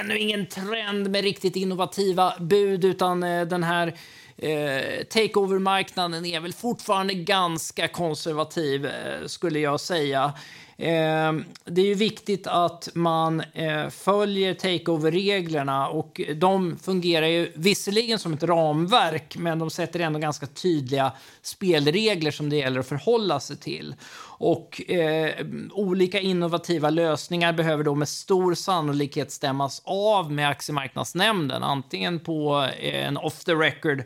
ännu 0.00 0.18
ingen 0.18 0.46
trend 0.46 1.10
med 1.10 1.24
riktigt 1.24 1.56
innovativa 1.56 2.34
bud 2.40 2.84
utan 2.84 3.22
eh, 3.22 3.46
den 3.46 3.62
här 3.62 3.94
eh, 4.36 5.04
takeover-marknaden 5.10 6.24
är 6.24 6.40
väl 6.40 6.52
fortfarande 6.52 7.14
ganska 7.14 7.88
konservativ 7.88 8.86
eh, 8.86 9.26
skulle 9.26 9.58
jag 9.58 9.80
säga. 9.80 10.32
Eh, 10.78 11.32
det 11.64 11.80
är 11.80 11.86
ju 11.86 11.94
viktigt 11.94 12.46
att 12.46 12.88
man 12.94 13.40
eh, 13.40 13.88
följer 13.88 14.54
takeover-reglerna 14.54 15.88
och 15.88 16.20
de 16.34 16.78
fungerar 16.78 17.26
ju 17.26 17.52
visserligen 17.54 18.18
som 18.18 18.32
ett 18.32 18.42
ramverk 18.42 19.36
men 19.36 19.58
de 19.58 19.70
sätter 19.70 20.00
ändå 20.00 20.18
ganska 20.18 20.46
tydliga 20.46 21.12
spelregler 21.42 22.30
som 22.30 22.50
det 22.50 22.56
gäller 22.56 22.80
att 22.80 22.88
förhålla 22.88 23.40
sig 23.40 23.56
till. 23.56 23.94
Och 24.38 24.90
eh, 24.90 25.46
olika 25.72 26.20
innovativa 26.20 26.90
lösningar 26.90 27.52
behöver 27.52 27.84
då 27.84 27.94
med 27.94 28.08
stor 28.08 28.54
sannolikhet 28.54 29.30
stämmas 29.32 29.82
av 29.84 30.32
med 30.32 30.48
aktiemarknadsnämnden, 30.48 31.62
antingen 31.62 32.20
på 32.20 32.68
eh, 32.78 33.06
en 33.06 33.16
off 33.16 33.44
the 33.44 33.54
record 33.54 34.04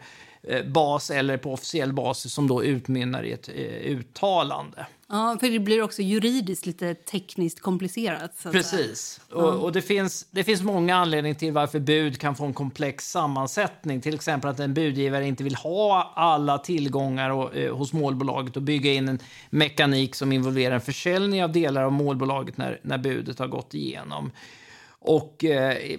bas 0.64 1.11
eller 1.11 1.37
på 1.37 1.53
officiell 1.53 1.92
basis 1.92 2.33
som 2.33 2.48
då 2.48 2.64
utmynnar 2.64 3.22
i 3.22 3.33
ett 3.33 3.48
eh, 3.48 3.92
uttalande. 3.92 4.87
Ja, 5.09 5.37
för 5.40 5.50
det 5.50 5.59
blir 5.59 5.83
också 5.83 6.03
juridiskt 6.03 6.66
lite 6.66 6.94
tekniskt 6.94 7.61
komplicerat. 7.61 8.46
Precis. 8.53 9.20
Och, 9.33 9.55
och, 9.55 9.72
det, 9.72 9.83
finns, 9.83 10.26
det 10.31 10.44
finns 10.44 10.62
många 10.62 10.96
anledningar 10.96 11.38
till 11.38 11.53
varför 11.53 11.79
bud 11.79 12.18
kan 12.18 12.37
få 12.37 12.44
en 12.44 12.55
komplex 12.55 13.11
sammansättning. 13.11 14.00
Till 14.00 14.14
exempel 14.14 14.50
att 14.50 14.61
en 14.61 14.74
budgivare 14.74 15.26
inte 15.26 15.44
vill 15.44 15.55
ha 15.55 16.12
alla 16.16 16.59
tillgångar 16.59 17.31
och, 17.31 17.57
eh, 17.57 17.76
hos 17.76 17.92
målbolaget 17.92 18.57
och 18.57 18.62
bygga 18.62 18.92
in 18.92 19.09
en 19.09 19.18
mekanik 19.50 20.14
som 20.14 20.33
involverar 20.33 20.74
en 20.74 20.81
försäljning 20.81 21.44
av 21.44 21.53
delar 21.53 21.83
av 21.83 21.92
målbolaget 21.92 22.57
när, 22.57 22.81
när 22.83 22.98
budet 22.98 23.38
har 23.38 23.46
gått 23.46 23.74
igenom. 23.74 24.31
Och 25.02 25.44
eh, 25.44 25.98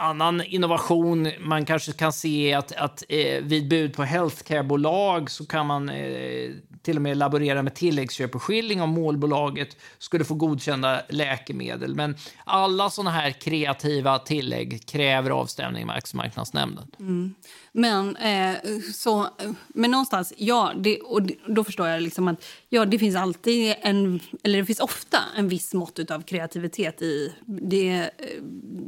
annan 0.00 0.42
innovation 0.42 1.28
man 1.40 1.64
kanske 1.64 1.92
kan 1.92 2.12
se 2.12 2.52
är 2.52 2.58
att, 2.58 2.72
att 2.72 3.04
eh, 3.08 3.42
vid 3.42 3.68
bud 3.68 3.94
på 3.94 4.02
healthcare-bolag 4.02 5.30
så 5.30 5.46
kan 5.46 5.66
man 5.66 5.88
eh, 5.88 6.50
till 6.82 6.96
och 6.96 7.02
med 7.02 7.16
laborera 7.16 7.62
med 7.62 7.74
tilläggsköpeskilling 7.74 8.82
om 8.82 8.90
målbolaget 8.90 9.76
skulle 9.98 10.24
få 10.24 10.34
godkända 10.34 11.02
läkemedel. 11.08 11.94
Men 11.94 12.16
alla 12.44 12.90
sådana 12.90 13.10
här 13.10 13.30
kreativa 13.30 14.18
tillägg 14.18 14.86
kräver 14.86 15.30
avstämning 15.30 15.86
med 15.86 15.96
aktiemarknadsnämnden. 15.96 16.86
Mm. 17.00 17.34
Men, 17.72 18.16
eh, 18.16 18.56
så, 18.94 19.26
men 19.68 19.90
någonstans, 19.90 20.32
ja, 20.36 20.72
det, 20.76 21.00
och 21.00 21.22
då 21.46 21.64
förstår 21.64 21.88
jag 21.88 22.02
liksom 22.02 22.28
att 22.28 22.44
ja, 22.68 22.84
det 22.84 22.98
finns 22.98 23.16
alltid 23.16 23.74
en, 23.80 24.20
eller 24.42 24.58
det 24.58 24.64
finns 24.64 24.80
ofta 24.80 25.18
en 25.36 25.48
viss 25.48 25.74
mått 25.74 26.10
av 26.10 26.22
kreativitet 26.22 27.02
i 27.02 27.34
det. 27.46 28.10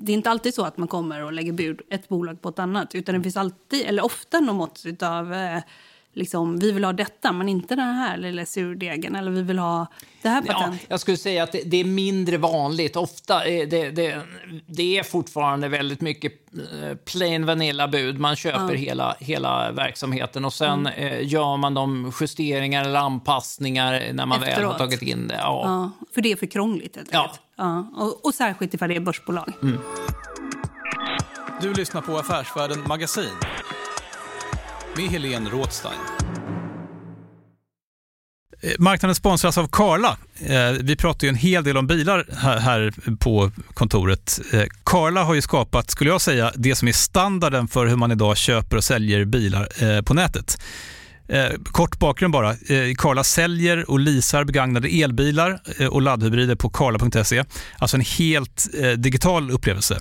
Det 0.02 0.12
är 0.12 0.16
inte 0.16 0.31
alltid 0.31 0.55
så 0.55 0.64
att 0.64 0.76
man 0.76 0.88
kommer 0.88 1.24
och 1.24 1.33
lägger 1.33 1.52
bud 1.52 1.81
ett 1.90 2.09
bolag 2.09 2.40
på 2.40 2.48
ett 2.48 2.59
annat, 2.59 2.94
utan 2.94 3.14
det 3.14 3.22
finns 3.22 3.37
alltid, 3.37 3.85
eller 3.87 4.05
ofta 4.05 4.40
något 4.40 4.85
mått 4.85 5.02
av 5.02 5.35
eh, 5.35 5.62
liksom, 6.12 6.59
vi 6.59 6.72
vill 6.72 6.85
ha 6.85 6.92
detta 6.92 7.33
men 7.33 7.48
inte 7.48 7.77
den 7.77 7.94
här 7.94 8.16
lilla 8.16 8.46
surdegen 8.46 9.16
eller 9.16 9.31
vi 9.31 9.42
vill 9.42 9.59
ha 9.59 9.87
det 10.22 10.29
här 10.29 10.42
patentet. 10.42 10.81
Ja, 10.83 10.87
jag 10.88 11.01
skulle 11.01 11.16
säga 11.16 11.42
att 11.42 11.53
det, 11.53 11.62
det 11.64 11.77
är 11.77 11.85
mindre 11.85 12.38
vanligt. 12.38 12.96
Ofta 12.96 13.44
är 13.44 13.66
det, 13.66 13.90
det, 13.90 14.22
det, 14.66 14.98
är 14.98 15.03
fortfarande 15.03 15.68
väldigt 15.68 16.01
mycket 16.01 16.33
eh, 16.83 16.96
plain 16.96 17.46
vanilla-bud. 17.46 18.18
Man 18.18 18.37
köper 18.37 18.72
ja. 18.72 18.79
hela, 18.79 19.16
hela 19.20 19.72
verksamheten 19.72 20.44
och 20.44 20.53
sen 20.53 20.87
mm. 20.87 21.12
eh, 21.12 21.29
gör 21.29 21.57
man 21.57 21.75
de 21.75 22.12
justeringar 22.20 22.85
eller 22.85 23.01
anpassningar 23.01 24.12
när 24.12 24.27
man 24.27 24.42
Efteråt. 24.42 24.59
väl 24.59 24.64
har 24.64 24.79
tagit 24.79 25.03
in 25.03 25.29
det. 25.29 25.38
Ja. 25.38 25.62
ja 25.64 26.07
för 26.14 26.20
det 26.20 26.33
är 26.33 26.37
för 26.37 26.46
krångligt. 26.46 26.98
Ja. 27.11 27.33
ja. 27.57 27.87
Och, 27.96 28.27
och 28.27 28.35
särskilt 28.35 28.75
ifall 28.75 28.88
det 28.88 28.96
är 28.96 29.01
börsbolag. 29.01 29.53
Mm. 29.62 29.79
Du 31.61 31.75
lyssnar 31.75 32.01
på 32.01 32.18
Affärsvärlden 32.18 32.83
Magasin 32.88 33.31
med 34.96 35.09
Helene 35.11 35.50
Rådstein. 35.50 36.00
Eh, 38.62 38.72
marknaden 38.78 39.14
sponsras 39.14 39.59
av 39.59 39.68
Karla. 39.72 40.16
Eh, 40.46 40.70
vi 40.81 40.96
pratar 40.96 41.26
ju 41.26 41.28
en 41.28 41.35
hel 41.35 41.64
del 41.64 41.76
om 41.76 41.87
bilar 41.87 42.26
här 42.59 42.92
på 43.16 43.50
kontoret. 43.74 44.40
Eh, 44.52 44.62
karla 44.85 45.24
har 45.24 45.35
ju 45.35 45.42
skapat, 45.42 45.90
skulle 45.90 46.11
jag 46.11 46.20
säga, 46.20 46.52
det 46.55 46.74
som 46.74 46.88
är 46.88 46.92
standarden 46.92 47.68
för 47.68 47.87
hur 47.87 47.96
man 47.96 48.12
idag 48.12 48.37
köper 48.37 48.76
och 48.76 48.85
säljer 48.85 49.24
bilar 49.24 50.02
på 50.02 50.14
nätet. 50.14 50.59
Kort 51.64 51.98
bakgrund 51.98 52.33
bara. 52.33 52.57
Karla 52.96 53.24
säljer 53.24 53.90
och 53.90 54.00
leasar 54.00 54.44
begagnade 54.44 54.88
elbilar 54.88 55.61
och 55.90 56.02
laddhybrider 56.02 56.55
på 56.55 56.70
karla.se. 56.70 57.44
Alltså 57.78 57.96
en 57.96 58.05
helt 58.18 58.68
digital 58.96 59.50
upplevelse. 59.50 60.00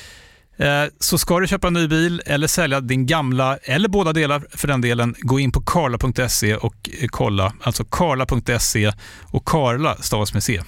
Eh, 0.61 0.85
så 0.99 1.17
ska 1.17 1.39
du 1.39 1.47
köpa 1.47 1.67
en 1.67 1.73
ny 1.73 1.87
bil 1.87 2.21
eller 2.25 2.47
sälja 2.47 2.81
din 2.81 3.05
gamla, 3.05 3.57
eller 3.57 3.89
båda 3.89 4.13
delar 4.13 4.43
för 4.49 4.67
den 4.67 4.81
delen, 4.81 5.15
gå 5.19 5.39
in 5.39 5.51
på 5.51 5.61
karla.se 5.61 6.55
och 6.55 6.89
eh, 7.01 7.07
kolla. 7.07 7.53
Alltså 7.61 7.83
karla.se 7.83 8.91
och 9.31 9.45
Karla 9.45 9.95
stavas 9.95 10.33
med 10.33 10.43
C. 10.43 10.61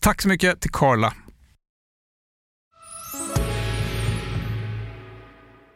Tack 0.00 0.22
så 0.22 0.28
mycket 0.28 0.60
till 0.60 0.70
Karla. 0.70 1.12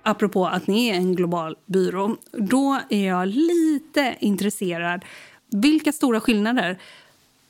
apropå 0.06 0.46
att 0.46 0.66
ni 0.66 0.88
är 0.88 0.94
en 0.94 1.14
global 1.14 1.56
byrå, 1.66 2.16
då 2.32 2.80
är 2.90 3.06
jag 3.06 3.28
lite 3.28 4.16
intresserad. 4.20 5.04
Vilka 5.52 5.92
stora 5.92 6.20
skillnader 6.20 6.78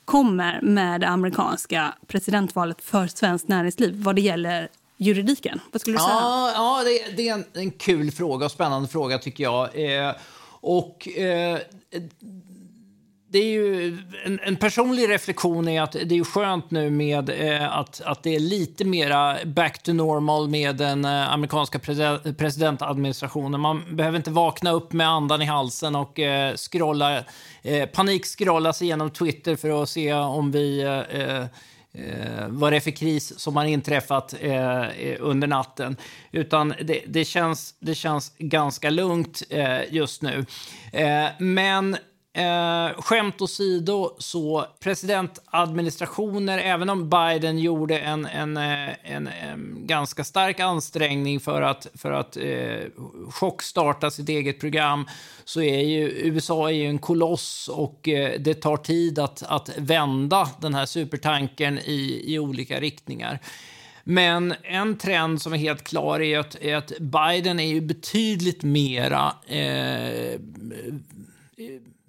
kommer 0.05 0.61
med 0.61 1.01
det 1.01 1.07
amerikanska 1.07 1.93
presidentvalet 2.07 2.81
för 2.81 3.07
svenskt 3.07 3.47
näringsliv 3.47 4.03
vad 4.03 4.15
det 4.15 4.21
gäller 4.21 4.69
juridiken? 4.97 5.59
Vad 5.71 5.81
skulle 5.81 5.95
du 5.95 5.99
säga? 5.99 6.13
Ja, 6.13 6.51
ja 6.53 6.83
det, 6.83 7.15
det 7.17 7.29
är 7.29 7.33
en, 7.33 7.45
en, 7.53 7.71
kul 7.71 8.11
fråga 8.11 8.45
och 8.45 8.51
spännande 8.51 8.87
fråga 8.87 9.17
tycker 9.17 9.43
jag. 9.43 9.69
Eh, 10.07 10.15
och 10.61 11.07
eh, 11.07 11.59
det 13.29 13.39
är 13.39 13.51
ju 13.51 13.97
en, 14.25 14.39
en, 14.43 14.55
personlig 14.55 15.09
reflektion 15.09 15.67
är 15.67 15.81
att 15.81 15.91
det 15.91 16.17
är 16.17 16.23
skönt 16.23 16.71
nu 16.71 16.89
med 16.89 17.29
eh, 17.29 17.77
att, 17.77 18.01
att 18.01 18.23
det 18.23 18.35
är 18.35 18.39
lite 18.39 18.85
mera 18.85 19.37
back 19.45 19.83
to 19.83 19.93
normal 19.93 20.49
med 20.49 20.75
den 20.75 21.05
eh, 21.05 21.33
amerikanska 21.33 21.79
president, 21.79 22.37
presidentadministrationen. 22.37 23.61
Man 23.61 23.95
behöver 23.95 24.17
inte 24.17 24.31
vakna 24.31 24.71
upp 24.71 24.93
med 24.93 25.07
andan 25.07 25.41
i 25.41 25.45
halsen 25.45 25.95
och 25.95 26.19
eh, 26.19 26.55
scrolla, 26.55 27.23
eh, 27.61 27.85
panikskrolla 27.85 28.73
sig 28.73 28.87
igenom 28.87 29.09
Twitter 29.09 29.55
för 29.55 29.83
att 29.83 29.89
se 29.89 30.13
om 30.13 30.51
vi 30.51 30.81
eh, 30.81 31.21
eh, 31.21 31.45
eh, 31.97 32.47
vad 32.47 32.73
det 32.73 32.75
är 32.75 32.79
för 32.79 32.91
kris 32.91 33.39
som 33.39 33.55
har 33.55 33.65
inträffat 33.65 34.33
eh, 34.41 34.89
eh, 34.89 35.17
under 35.19 35.47
natten. 35.47 35.97
Utan 36.31 36.73
det, 36.83 37.01
det, 37.07 37.25
känns, 37.25 37.75
det 37.79 37.95
känns 37.95 38.33
ganska 38.37 38.89
lugnt 38.89 39.43
eh, 39.49 39.93
just 39.93 40.21
nu. 40.21 40.45
Eh, 40.93 41.25
men 41.39 41.97
Eh, 42.37 43.01
skämt 43.01 43.41
åsido, 43.41 44.15
så 44.17 44.65
presidentadministrationer, 44.79 46.57
även 46.57 46.89
om 46.89 47.09
Biden 47.09 47.59
gjorde 47.59 47.99
en, 47.99 48.25
en, 48.25 48.57
eh, 48.57 48.89
en, 49.03 49.27
en 49.27 49.77
ganska 49.87 50.23
stark 50.23 50.59
ansträngning 50.59 51.39
för 51.39 51.61
att, 51.61 51.87
för 51.93 52.11
att 52.11 52.37
eh, 52.37 52.79
chockstarta 53.29 54.11
sitt 54.11 54.29
eget 54.29 54.59
program, 54.59 55.07
så 55.45 55.61
är 55.61 55.79
ju 55.79 56.09
USA 56.09 56.69
är 56.69 56.73
ju 56.73 56.85
en 56.85 56.99
koloss 56.99 57.69
och 57.73 58.07
eh, 58.07 58.39
det 58.39 58.53
tar 58.53 58.77
tid 58.77 59.19
att, 59.19 59.43
att 59.43 59.69
vända 59.77 60.49
den 60.59 60.73
här 60.73 60.85
supertanken 60.85 61.79
i, 61.79 62.23
i 62.25 62.39
olika 62.39 62.79
riktningar. 62.79 63.39
Men 64.03 64.53
en 64.63 64.97
trend 64.97 65.41
som 65.41 65.53
är 65.53 65.57
helt 65.57 65.83
klar 65.83 66.21
är 66.21 66.39
att, 66.39 66.55
är 66.55 66.75
att 66.75 66.91
Biden 66.99 67.59
är 67.59 67.67
ju 67.67 67.81
betydligt 67.81 68.63
mera 68.63 69.33
eh, 69.47 70.39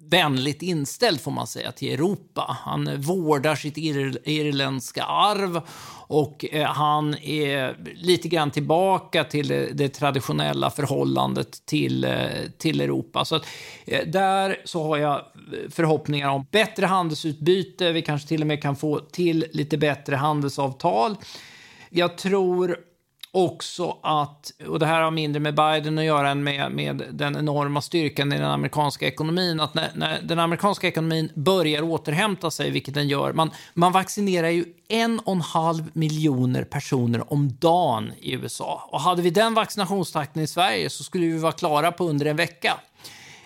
vänligt 0.09 0.61
inställd 0.61 1.21
får 1.21 1.31
man 1.31 1.47
säga 1.47 1.71
till 1.71 1.93
Europa. 1.93 2.57
Han 2.65 3.01
vårdar 3.01 3.55
sitt 3.55 3.77
ir 3.77 4.17
irländska 4.23 5.03
arv 5.03 5.61
och 6.07 6.45
eh, 6.51 6.67
han 6.67 7.15
är 7.17 7.77
lite 7.95 8.27
grann 8.27 8.51
tillbaka 8.51 9.23
till 9.23 9.47
det, 9.73 9.89
traditionella 9.89 10.69
förhållandet 10.69 11.65
till, 11.65 12.03
eh, 12.03 12.11
till 12.57 12.81
Europa. 12.81 13.25
Så 13.25 13.35
att, 13.35 13.45
eh, 13.85 14.07
där 14.07 14.57
så 14.65 14.83
har 14.83 14.97
jag 14.97 15.21
förhoppningar 15.69 16.29
om 16.29 16.45
bättre 16.51 16.85
handelsutbyte. 16.85 17.91
Vi 17.91 18.01
kanske 18.01 18.27
till 18.27 18.41
och 18.41 18.47
med 18.47 18.61
kan 18.61 18.75
få 18.75 18.99
till 18.99 19.45
lite 19.51 19.77
bättre 19.77 20.15
handelsavtal. 20.15 21.15
Jag 21.89 22.17
tror 22.17 22.77
också 23.31 23.97
att, 24.03 24.51
och 24.67 24.79
det 24.79 24.85
här 24.85 25.01
har 25.01 25.11
mindre 25.11 25.39
med 25.39 25.55
Biden 25.55 25.97
att 25.97 26.05
göra 26.05 26.29
än 26.29 26.43
med, 26.43 26.71
med 26.71 27.03
den 27.11 27.35
enorma 27.35 27.81
styrkan 27.81 28.33
i 28.33 28.37
den 28.37 28.51
amerikanska 28.51 29.07
ekonomin, 29.07 29.59
att 29.59 29.73
när, 29.73 29.91
när, 29.95 30.21
den 30.21 30.39
amerikanska 30.39 30.87
ekonomin 30.87 31.31
börjar 31.33 31.81
återhämta 31.81 32.51
sig, 32.51 32.71
vilket 32.71 32.93
den 32.93 33.07
gör, 33.07 33.33
man, 33.33 33.51
man 33.73 33.91
vaccinerar 33.91 34.49
ju 34.49 34.65
en 34.87 35.19
och 35.19 35.33
en 35.33 35.41
halv 35.41 35.89
miljoner 35.93 36.63
personer 36.63 37.33
om 37.33 37.57
dagen 37.59 38.11
i 38.19 38.33
USA. 38.33 38.89
Och 38.91 39.01
hade 39.01 39.21
vi 39.21 39.29
den 39.29 39.53
vaccinationstakten 39.53 40.43
i 40.43 40.47
Sverige 40.47 40.89
så 40.89 41.03
skulle 41.03 41.25
vi 41.25 41.37
vara 41.37 41.51
klara 41.51 41.91
på 41.91 42.03
under 42.09 42.25
en 42.25 42.35
vecka. 42.35 42.79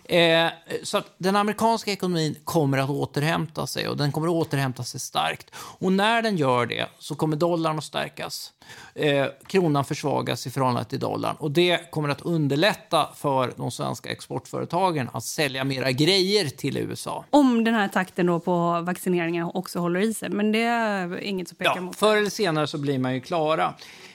Eh, 0.05 0.47
så 0.83 1.01
den 1.17 1.35
amerikanska 1.35 1.91
ekonomin 1.91 2.35
kommer 2.43 2.77
att 2.77 2.89
återhämta 2.89 3.67
sig 3.67 3.87
och 3.87 3.97
den 3.97 4.11
kommer 4.11 4.27
att 4.27 4.33
återhämta 4.33 4.83
sig 4.83 4.99
starkt. 4.99 5.51
Och 5.55 5.93
när 5.93 6.21
den 6.21 6.37
gör 6.37 6.65
det 6.65 6.87
så 6.99 7.15
kommer 7.15 7.35
dollarn 7.35 7.77
att 7.77 7.83
stärkas. 7.83 8.53
Eh, 8.95 9.25
kronan 9.47 9.85
försvagas 9.85 10.47
i 10.47 10.51
förhållande 10.51 10.89
till 10.89 10.99
dollarn 10.99 11.35
och 11.39 11.51
det 11.51 11.91
kommer 11.91 12.09
att 12.09 12.21
underlätta 12.21 13.09
för 13.15 13.53
de 13.57 13.71
svenska 13.71 14.09
exportföretagen 14.09 15.09
att 15.13 15.23
sälja 15.23 15.63
mera 15.63 15.91
grejer 15.91 16.49
till 16.49 16.77
USA. 16.77 17.25
Om 17.29 17.63
den 17.63 17.73
här 17.73 17.87
takten 17.87 18.25
då 18.25 18.39
på 18.39 18.81
vaccineringen 18.81 19.51
också 19.53 19.79
håller 19.79 19.99
i 19.99 20.13
sig, 20.13 20.29
men 20.29 20.51
det 20.51 20.61
är 20.61 21.19
inget 21.19 21.47
som 21.47 21.57
pekar 21.57 21.75
ja, 21.75 21.81
mot 21.81 21.95
Förr 21.95 22.17
eller 22.17 22.29
senare 22.29 22.67
så 22.67 22.77
blir 22.77 22.99
man 22.99 23.13
ju 23.13 23.21
klara. 23.21 23.73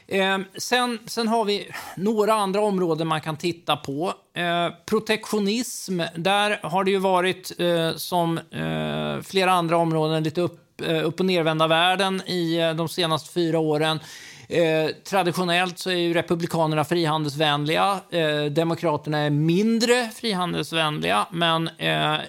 Eh, 0.08 0.38
sen, 0.56 0.98
sen 1.06 1.28
har 1.28 1.44
vi 1.44 1.70
några 1.96 2.34
andra 2.34 2.60
områden 2.60 3.06
man 3.06 3.20
kan 3.20 3.36
titta 3.36 3.76
på. 3.76 4.14
Eh, 4.34 4.68
protektionism, 4.86 6.00
där 6.16 6.60
har 6.62 6.84
det 6.84 6.90
ju 6.90 6.98
varit 6.98 7.60
eh, 7.60 7.96
som 7.96 8.38
eh, 8.38 9.22
flera 9.22 9.52
andra 9.52 9.76
områden 9.76 10.22
lite 10.22 10.40
upp, 10.40 10.80
eh, 10.80 11.06
upp 11.06 11.20
och 11.20 11.26
nervända 11.26 11.66
världen 11.66 12.22
i 12.26 12.56
eh, 12.56 12.74
de 12.74 12.88
senaste 12.88 13.32
fyra 13.32 13.58
åren. 13.58 14.00
Eh, 14.48 14.90
traditionellt 15.04 15.78
så 15.78 15.90
är 15.90 15.96
ju 15.96 16.14
republikanerna 16.14 16.84
frihandelsvänliga. 16.84 18.00
Eh, 18.10 18.44
demokraterna 18.44 19.18
är 19.18 19.30
mindre 19.30 20.10
frihandelsvänliga. 20.14 21.26
Men 21.32 21.70
eh, 21.78 22.14
eh, 22.14 22.20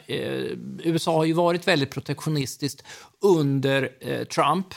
USA 0.84 1.18
har 1.18 1.26
ju 1.26 1.34
varit 1.34 1.68
väldigt 1.68 1.92
protektionistiskt 1.92 2.84
under 3.22 3.90
eh, 4.00 4.24
Trump. 4.24 4.68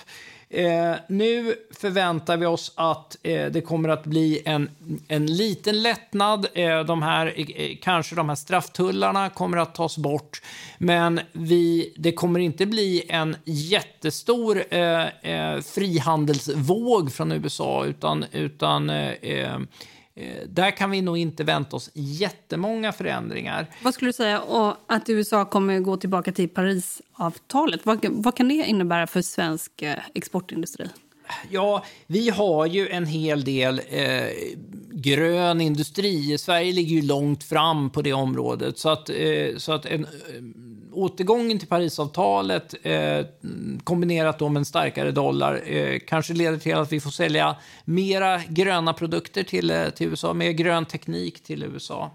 Eh, 0.55 0.95
nu 1.09 1.55
förväntar 1.71 2.37
vi 2.37 2.47
oss 2.47 2.73
att 2.75 3.17
eh, 3.23 3.47
det 3.47 3.61
kommer 3.61 3.89
att 3.89 4.05
bli 4.05 4.43
en, 4.45 4.71
en 5.09 5.27
liten 5.27 5.83
lättnad. 5.83 6.47
Eh, 6.55 6.81
de 6.81 7.03
här, 7.03 7.35
eh, 7.37 7.77
kanske 7.83 8.15
de 8.15 8.29
här 8.29 8.37
strafftullarna 8.37 9.31
kommer 9.31 9.57
att 9.57 9.75
tas 9.75 9.99
bort. 9.99 10.43
Men 10.79 11.21
vi, 11.33 11.95
det 11.97 12.13
kommer 12.13 12.41
inte 12.41 12.67
bli 12.67 13.05
en 13.09 13.37
jättestor 13.45 14.65
eh, 14.71 15.07
eh, 15.07 15.61
frihandelsvåg 15.61 17.13
från 17.13 17.33
USA 17.33 17.85
utan, 17.85 18.25
utan 18.33 18.91
Eh, 18.91 19.13
eh 19.23 19.59
Eh, 20.15 20.49
där 20.49 20.71
kan 20.71 20.91
vi 20.91 21.03
nog 21.03 21.19
inte 21.19 21.45
vänta 21.45 21.77
oss 21.77 21.91
jättemånga 21.95 22.93
förändringar. 22.93 23.67
Vad 23.83 23.95
skulle 23.95 24.09
du 24.09 24.13
säga 24.13 24.41
och 24.41 24.77
att 24.87 25.09
USA 25.09 25.45
kommer 25.45 25.81
gå 25.81 25.97
tillbaka 25.97 26.33
till 26.33 26.49
Parisavtalet? 26.49 27.87
Vad, 27.87 28.07
vad 28.11 28.37
kan 28.37 28.49
det 28.49 28.55
innebära 28.55 29.07
för 29.07 29.23
svensk 29.23 29.83
eh, 29.83 29.99
exportindustri? 30.15 30.89
Ja, 31.51 31.85
vi 32.07 32.31
har 32.31 32.67
ju 32.67 32.89
en 32.89 33.07
hel 33.07 33.45
del 33.45 33.81
eh, 33.89 34.29
grön 34.91 35.61
industri. 35.61 36.39
Sverige 36.39 36.73
ligger 36.73 36.97
ju 36.97 37.03
långt 37.03 37.45
fram 37.45 37.91
på 37.91 38.03
det 38.03 38.13
området. 38.13 38.79
Så 38.79 38.89
att, 38.89 39.11
eh, 39.11 39.57
så 39.57 39.73
att 39.73 39.87
en, 39.87 40.05
eh, 40.05 40.09
återgången 40.93 41.59
till 41.59 41.69
Parisavtalet 41.69 42.75
eh, 42.83 43.27
kombinerat 43.85 44.39
då 44.39 44.49
med 44.49 44.61
en 44.61 44.65
starkare 44.65 45.11
dollar 45.11 45.63
eh, 45.67 45.99
kanske 46.07 46.35
leder 46.35 46.59
till 46.59 46.75
att 46.75 46.93
vi 46.93 47.01
får 47.01 47.11
sälja 47.11 47.57
mera 47.85 48.41
gröna 48.49 48.93
produkter 48.93 49.43
till, 49.43 49.71
eh, 49.71 49.89
till 49.89 50.09
USA, 50.09 50.35
mer 50.35 50.51
grön 50.51 50.87
teknik 50.87 51.43
till 51.43 51.63
USA. 51.63 52.11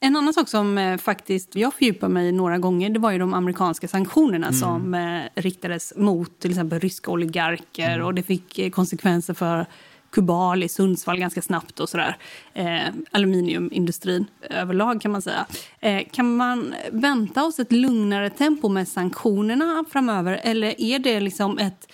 En 0.00 0.16
annan 0.16 0.34
sak 0.34 0.48
som 0.48 0.78
eh, 0.78 0.96
faktiskt 0.98 1.56
jag 1.56 1.74
fördjupar 1.74 2.08
mig 2.08 2.32
några 2.32 2.58
gånger 2.58 2.90
det 2.90 2.98
var 2.98 3.10
ju 3.10 3.18
de 3.18 3.34
amerikanska 3.34 3.88
sanktionerna 3.88 4.46
Mm. 4.46 4.60
som 4.60 4.94
eh, 4.94 5.20
riktades 5.42 5.92
mot 5.96 6.38
till 6.40 6.50
exempel 6.50 6.80
ryska 6.80 7.10
oligarker 7.10 7.94
Mm. 7.94 8.06
och 8.06 8.14
det 8.14 8.22
fick 8.22 8.58
eh, 8.58 8.70
konsekvenser 8.70 9.34
för 9.34 9.66
Kubal 10.10 10.62
i 10.62 10.68
Sundsvall 10.68 11.18
ganska 11.18 11.42
snabbt 11.42 11.80
och 11.80 11.88
sådär. 11.88 12.16
Eh, 12.54 12.80
aluminiumindustrin 13.10 14.26
överlag 14.50 15.00
kan 15.00 15.12
man 15.12 15.22
säga. 15.22 15.46
Eh, 15.80 16.02
kan 16.12 16.36
man 16.36 16.74
vänta 16.92 17.44
oss 17.44 17.58
ett 17.58 17.72
lugnare 17.72 18.30
tempo 18.30 18.68
med 18.68 18.88
sanktionerna 18.88 19.84
framöver 19.90 20.40
eller 20.42 20.80
är 20.80 20.98
det 20.98 21.20
liksom 21.20 21.58
ett 21.58 21.88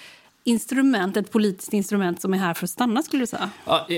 instrument, 0.45 1.17
ett 1.17 1.31
politiskt 1.31 1.73
instrument 1.73 2.21
som 2.21 2.35
är 2.35 2.39
här 2.39 2.55
för 2.55 2.65
att 2.65 2.71
stanna 2.71 3.03
skulle 3.03 3.23
du 3.23 3.27
säga? 3.27 3.51
Ja, 3.65 3.87
eh, 3.89 3.97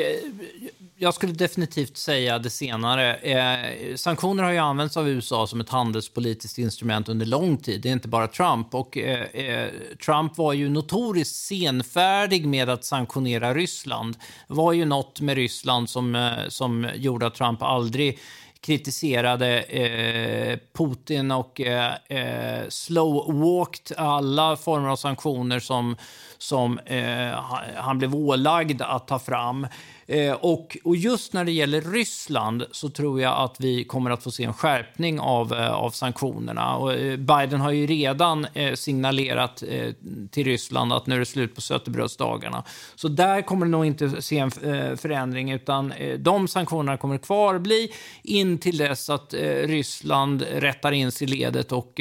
jag 0.97 1.15
skulle 1.15 1.33
definitivt 1.33 1.97
säga 1.97 2.39
det 2.39 2.51
senare. 2.51 3.15
Eh, 3.15 3.97
sanktioner 3.97 4.43
har 4.43 4.51
ju 4.51 4.59
använts 4.59 4.97
av 4.97 5.09
USA 5.09 5.47
som 5.47 5.61
ett 5.61 5.69
handelspolitiskt 5.69 6.59
instrument 6.59 7.09
under 7.09 7.27
lång 7.27 7.57
tid. 7.57 7.81
Det 7.81 7.89
är 7.89 7.93
inte 7.93 8.09
bara 8.09 8.29
Trump. 8.29 8.75
Och, 8.75 8.99
eh, 8.99 9.23
eh 9.23 9.69
Trump 10.05 10.39
var 10.39 10.53
ju 10.53 10.69
notoriskt 10.69 11.37
senfärdig 11.37 12.47
med 12.47 12.69
att 12.69 12.85
sanktionera 12.85 13.55
Ryssland. 13.55 14.17
Det 14.49 14.55
var 14.55 14.73
ju 14.73 14.85
något 14.85 15.21
med 15.21 15.37
Ryssland 15.37 15.91
som, 15.91 16.15
eh, 16.15 16.49
som 16.49 16.91
gjorde 16.95 17.27
att 17.27 17.35
Trump 17.35 17.63
aldrig 17.63 18.19
kritiserade 18.67 19.61
eh, 19.63 20.59
Putin 20.79 21.31
och 21.31 21.61
eh, 21.61 21.93
eh, 22.09 22.67
slow-walked 22.69 23.93
alla 23.97 24.57
former 24.57 24.89
av 24.89 24.97
sanktioner 24.97 25.61
som, 25.61 25.97
som 26.39 26.79
eh, 26.79 27.31
han- 27.31 27.65
han 27.77 27.99
blev 27.99 28.15
ålagd 28.15 28.83
att 28.83 29.09
ta 29.09 29.19
fram. 29.19 29.67
Eh, 30.07 30.33
och, 30.33 30.77
och 30.85 30.97
just 30.97 31.33
när 31.33 31.45
det 31.45 31.53
gäller 31.53 31.81
Ryssland 31.81 32.65
så 32.71 32.89
tror 32.89 33.21
jag 33.21 33.41
att 33.41 33.57
vi 33.59 33.85
kommer 33.85 34.11
att 34.11 34.23
få 34.23 34.31
se 34.31 34.45
en 34.45 34.55
skärpning 34.55 35.21
av, 35.21 35.53
eh, 35.53 35.73
av 35.73 35.91
sanktionerna. 35.91 36.77
Och, 36.77 36.95
eh, 36.95 37.17
Biden 37.17 37.61
har 37.61 37.71
ju 37.71 37.87
redan 37.87 38.47
eh, 38.55 38.75
signalerat 38.75 39.63
eh, 39.69 39.93
till 40.31 40.45
Ryssland 40.45 40.93
att 40.93 41.07
nu 41.07 41.15
är 41.15 41.19
det 41.19 41.27
slut 41.27 41.55
på 41.55 41.61
sötebrödsdagarna. 41.61 42.65
Så 42.95 43.09
där 43.09 43.43
kommer 43.43 43.67
det 43.67 43.73
nog 43.73 43.87
inte 43.87 44.23
se 44.23 44.39
en 44.39 44.51
eh, 44.63 44.97
förändring 44.97 45.51
utan 45.51 45.93
de 46.19 46.49
sanktionerna 46.49 46.97
kommer 46.97 47.19
kvar 47.19 47.59
bli 47.59 47.93
in 48.23 48.59
till 48.59 48.77
dess 48.77 49.11
att 49.11 49.35
Ryssland 49.65 50.43
rättar 50.43 50.93
in 50.93 51.13
sig 51.13 51.27
i 51.27 51.31
ledet 51.31 51.73
och 51.73 52.01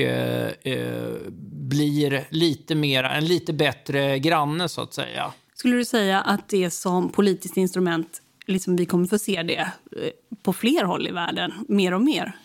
blir 1.41 2.27
lite 2.29 2.75
mer, 2.75 3.03
en 3.03 3.25
lite 3.25 3.53
bättre 3.53 4.19
granne 4.19 4.69
så 4.69 4.81
att 4.81 4.93
säga. 4.93 5.31
Skulle 5.61 5.75
du 5.75 5.85
säga 5.85 6.21
att 6.21 6.49
det 6.49 6.71
som 6.71 7.09
politiskt 7.09 7.57
instrument, 7.57 8.21
liksom 8.45 8.75
vi 8.75 8.85
kommer 8.85 9.07
få 9.07 9.17
se 9.17 9.43
det 9.43 9.59
eh, 9.59 10.09
på 10.43 10.53
fler 10.53 10.83
håll 10.83 11.07
i 11.07 11.11
världen, 11.11 11.53
mer 11.67 11.93
och 11.93 12.01
mer? 12.01 12.35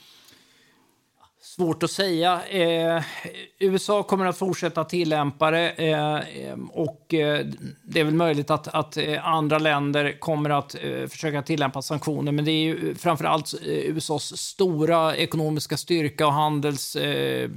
Svårt 1.43 1.83
att 1.83 1.91
säga. 1.91 2.43
Eh, 2.47 3.03
USA 3.59 4.03
kommer 4.03 4.27
att 4.27 4.39
fortsätta 4.39 4.85
tillämpa 4.85 5.51
det 5.51 5.71
eh, 5.71 6.57
och 6.71 7.15
eh, 7.15 7.47
det 7.83 8.01
är 8.01 8.05
väl 8.05 8.15
möjligt 8.15 8.51
att, 8.51 8.69
att 8.69 8.97
eh, 8.97 9.29
andra 9.29 9.59
länder 9.59 10.21
kommer 10.21 10.51
att 10.51 10.75
eh, 10.75 11.07
försöka 11.07 11.43
tillämpa 11.43 11.83
sanktioner. 11.83 12.33
Men 12.33 12.45
det 12.45 12.51
är 12.51 12.65
ju 12.65 12.95
framförallt 12.95 13.55
eh, 13.55 13.69
USAs 13.69 14.37
stora 14.37 15.17
ekonomiska 15.17 15.77
styrka 15.77 16.27
och 16.27 16.33
handels 16.33 16.97
eh, 16.97 17.51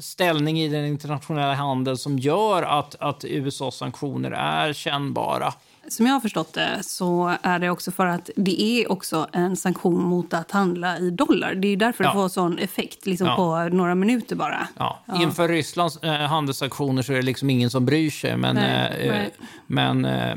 ställning 0.00 0.60
i 0.60 0.68
den 0.68 0.84
internationella 0.84 1.54
handeln 1.54 1.96
som 1.96 2.18
gör 2.18 2.62
att, 2.62 2.94
att 3.00 3.24
USAs 3.24 3.76
sanktioner 3.76 4.30
är 4.30 4.72
kännbara. 4.72 5.52
Som 5.88 6.06
jag 6.06 6.12
har 6.12 6.20
förstått 6.20 6.52
det 6.52 6.78
så 6.82 7.36
är 7.42 7.58
det 7.58 7.70
också 7.70 7.90
för 7.90 8.06
att 8.06 8.30
det 8.36 8.62
är 8.62 8.92
också 8.92 9.26
en 9.32 9.56
sanktion 9.56 10.02
mot 10.02 10.34
att 10.34 10.50
handla 10.50 10.98
i 10.98 11.10
dollar. 11.10 11.54
Det 11.54 11.68
är 11.68 11.76
därför 11.76 12.04
Ja. 12.04 12.10
det 12.10 12.14
får 12.14 12.28
sån 12.28 12.58
effekt 12.58 13.06
liksom 13.06 13.26
Ja. 13.26 13.36
på 13.36 13.76
några 13.76 13.94
minuter 13.94 14.36
bara. 14.36 14.68
Ja, 14.76 14.98
Inför 15.14 15.48
Rysslands 15.48 15.96
eh, 16.02 16.12
handelssanktioner 16.20 17.02
så 17.02 17.12
är 17.12 17.16
det 17.16 17.22
liksom 17.22 17.50
ingen 17.50 17.70
som 17.70 17.86
bryr 17.86 18.10
sig. 18.10 18.36
Men, 18.36 18.54
Nej, 18.54 19.00
eh, 19.00 19.12
nej. 19.12 19.30
men 19.66 20.04
eh, 20.04 20.36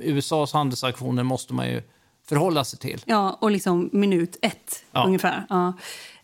USAs 0.00 0.52
handelssanktioner 0.52 1.22
måste 1.22 1.54
man 1.54 1.68
ju 1.68 1.82
förhålla 2.28 2.64
sig 2.64 2.78
till. 2.78 3.02
Ja, 3.04 3.38
och 3.40 3.50
liksom 3.50 3.90
minut 3.92 4.36
ett 4.42 4.84
Ja. 4.92 5.04
ungefär. 5.06 5.44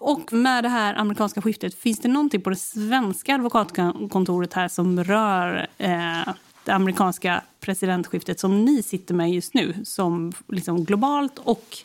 Ja. 0.00 0.04
Och 0.06 0.32
med 0.32 0.64
det 0.64 0.68
här 0.68 0.94
amerikanska 0.94 1.42
skiftet, 1.42 1.74
finns 1.74 1.98
det 1.98 2.08
någonting 2.08 2.40
på 2.40 2.50
det 2.50 2.56
svenska 2.56 3.34
advokatkontoret 3.34 4.52
här 4.52 4.68
som 4.68 5.04
rör 5.04 5.66
eh, 5.78 6.28
det 6.64 6.72
amerikanska 6.72 7.42
presidentskiftet 7.60 8.40
som 8.40 8.64
ni 8.64 8.82
sitter 8.82 9.14
med 9.14 9.32
just 9.32 9.54
nu, 9.54 9.74
som 9.84 10.32
liksom 10.48 10.84
globalt 10.84 11.38
och 11.38 11.76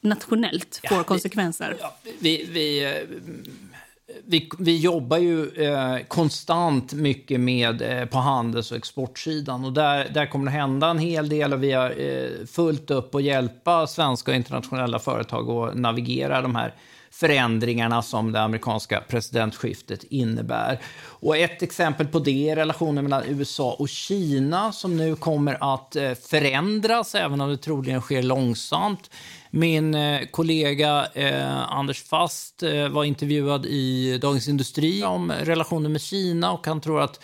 nationellt 0.00 0.80
får 0.88 0.98
vi- 0.98 1.04
konsekvenser? 1.04 1.76
Vi, 2.18 2.44
vi, 2.52 2.84
eh, 2.84 2.92
vi, 4.24 4.48
vi 4.58 4.78
jobbar 4.78 5.18
ju 5.18 5.48
eh, 5.48 5.98
konstant 6.08 6.92
mycket 6.92 7.40
med 7.40 7.82
eh, 7.82 8.04
på 8.04 8.18
handels 8.18 8.70
och 8.70 8.76
exportsidan. 8.76 9.64
Och 9.64 9.72
där, 9.72 10.08
där 10.14 10.26
kommer 10.26 10.44
det 10.44 10.50
hända 10.50 10.86
en 10.88 10.98
hel 10.98 11.28
del 11.28 11.52
och 11.52 11.62
vi 11.62 11.72
har 11.72 11.90
eh, 11.90 12.46
fullt 12.46 12.90
upp 12.90 13.14
att 13.14 13.22
hjälpa 13.22 13.86
svenska 13.86 14.30
och 14.30 14.36
internationella 14.36 14.98
företag 14.98 15.50
att 15.50 15.74
navigera 15.74 16.42
de 16.42 16.54
här 16.54 16.74
förändringarna 17.20 18.02
som 18.02 18.32
det 18.32 18.40
amerikanska 18.40 19.00
presidentskiftet 19.00 20.04
innebär. 20.04 20.80
Och 21.04 21.36
ett 21.36 21.62
exempel 21.62 22.06
på 22.06 22.18
det 22.18 22.50
är 22.50 22.56
relationen 22.56 23.04
mellan 23.04 23.22
USA 23.26 23.76
och 23.78 23.88
Kina 23.88 24.72
som 24.72 24.96
nu 24.96 25.16
kommer 25.16 25.74
att 25.74 25.96
eh, 25.96 26.12
förändras, 26.14 27.14
även 27.14 27.40
om 27.40 27.50
det 27.50 27.56
troligen 27.56 28.00
sker 28.00 28.22
långsamt. 28.22 29.10
Min 29.50 29.94
eh, 29.94 30.20
kollega 30.30 31.06
eh, 31.14 31.72
Anders 31.72 32.02
Fast 32.02 32.62
eh, 32.62 32.88
var 32.88 33.04
intervjuad 33.04 33.66
i 33.66 34.18
Dagens 34.18 34.48
Industri 34.48 35.04
om 35.04 35.32
relationen 35.32 35.92
med 35.92 36.00
Kina 36.00 36.52
och 36.52 36.66
han 36.66 36.80
tror 36.80 37.00
att, 37.00 37.20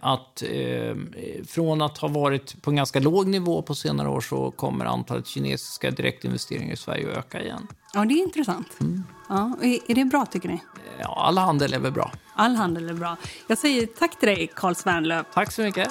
att 0.00 0.42
eh, 0.42 0.96
från 1.46 1.82
att 1.82 1.98
ha 1.98 2.08
varit 2.08 2.62
på 2.62 2.70
en 2.70 2.76
ganska 2.76 3.00
låg 3.00 3.26
nivå 3.26 3.62
på 3.62 3.74
senare 3.74 4.08
år 4.08 4.20
så 4.20 4.50
kommer 4.50 4.84
antalet 4.84 5.26
kinesiska 5.26 5.90
direktinvesteringar 5.90 6.72
i 6.72 6.76
Sverige 6.76 7.10
att 7.10 7.18
öka 7.18 7.42
igen. 7.42 7.66
Ja, 7.94 8.04
det 8.04 8.14
är 8.14 8.22
intressant. 8.22 8.78
Ja, 9.28 9.56
är, 9.62 9.94
det 9.94 10.04
bra, 10.04 10.26
tycker 10.26 10.48
ni? 10.48 10.60
Ja, 10.98 11.24
all 11.26 11.38
handel 11.38 11.72
är 11.72 11.78
väl 11.78 11.92
bra. 11.92 12.12
All 12.34 12.54
handel 12.54 12.88
är 12.88 12.94
bra. 12.94 13.16
Jag 13.48 13.58
säger 13.58 13.86
tack 13.86 14.18
till 14.18 14.28
dig, 14.28 14.50
Carl 14.54 14.74
Svärnlöf. 14.74 15.26
Tack 15.34 15.52
så 15.52 15.62
mycket. 15.62 15.88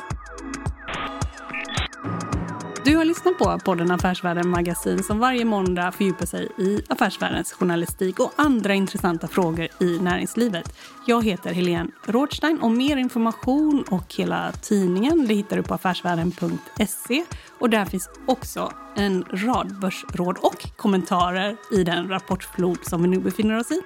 Du 2.86 2.96
har 2.96 3.06
lyssnat 3.06 3.38
på 3.38 3.60
podden 3.66 3.92
Affärsvärlden 3.92 4.50
Magasin 4.50 5.04
som 5.04 5.20
varje 5.20 5.46
måndag 5.46 5.92
fördjupar 5.92 6.26
sig 6.26 6.48
i 6.58 6.82
affärsvärldens 6.90 7.54
journalistik 7.54 8.20
och 8.20 8.34
andra 8.36 8.74
intressanta 8.74 9.28
frågor 9.28 9.68
i 9.80 10.00
näringslivet. 10.00 10.76
Jag 11.08 11.26
heter 11.26 11.54
Helene 11.54 11.90
Rådstein 12.06 12.60
och 12.60 12.72
mer 12.72 12.98
information 12.98 13.84
och 13.90 14.14
hela 14.18 14.52
tidningen 14.52 15.28
det 15.28 15.34
hittar 15.34 15.58
du 15.58 15.64
på 15.64 15.74
affärsvärlden.se 15.74 17.24
och 17.60 17.70
där 17.70 17.86
finns 17.86 18.10
också 18.26 18.74
en 18.96 19.24
rad 19.24 19.80
börsråd 19.80 20.38
och 20.38 20.78
kommentarer 20.78 21.58
i 21.72 21.84
den 21.84 22.08
rapportflod 22.08 22.78
som 22.82 23.02
vi 23.02 23.08
nu 23.08 23.20
befinner 23.20 23.60
oss 23.60 23.72
i. 23.72 23.82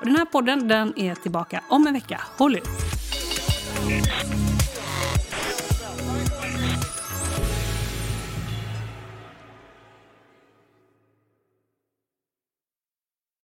Och 0.00 0.06
den 0.06 0.16
här 0.16 0.24
podden 0.24 0.68
den 0.68 0.98
är 0.98 1.14
tillbaka 1.14 1.60
om 1.68 1.86
en 1.86 1.94
vecka. 1.94 2.20
Håll 2.38 2.56
ut! 2.56 2.68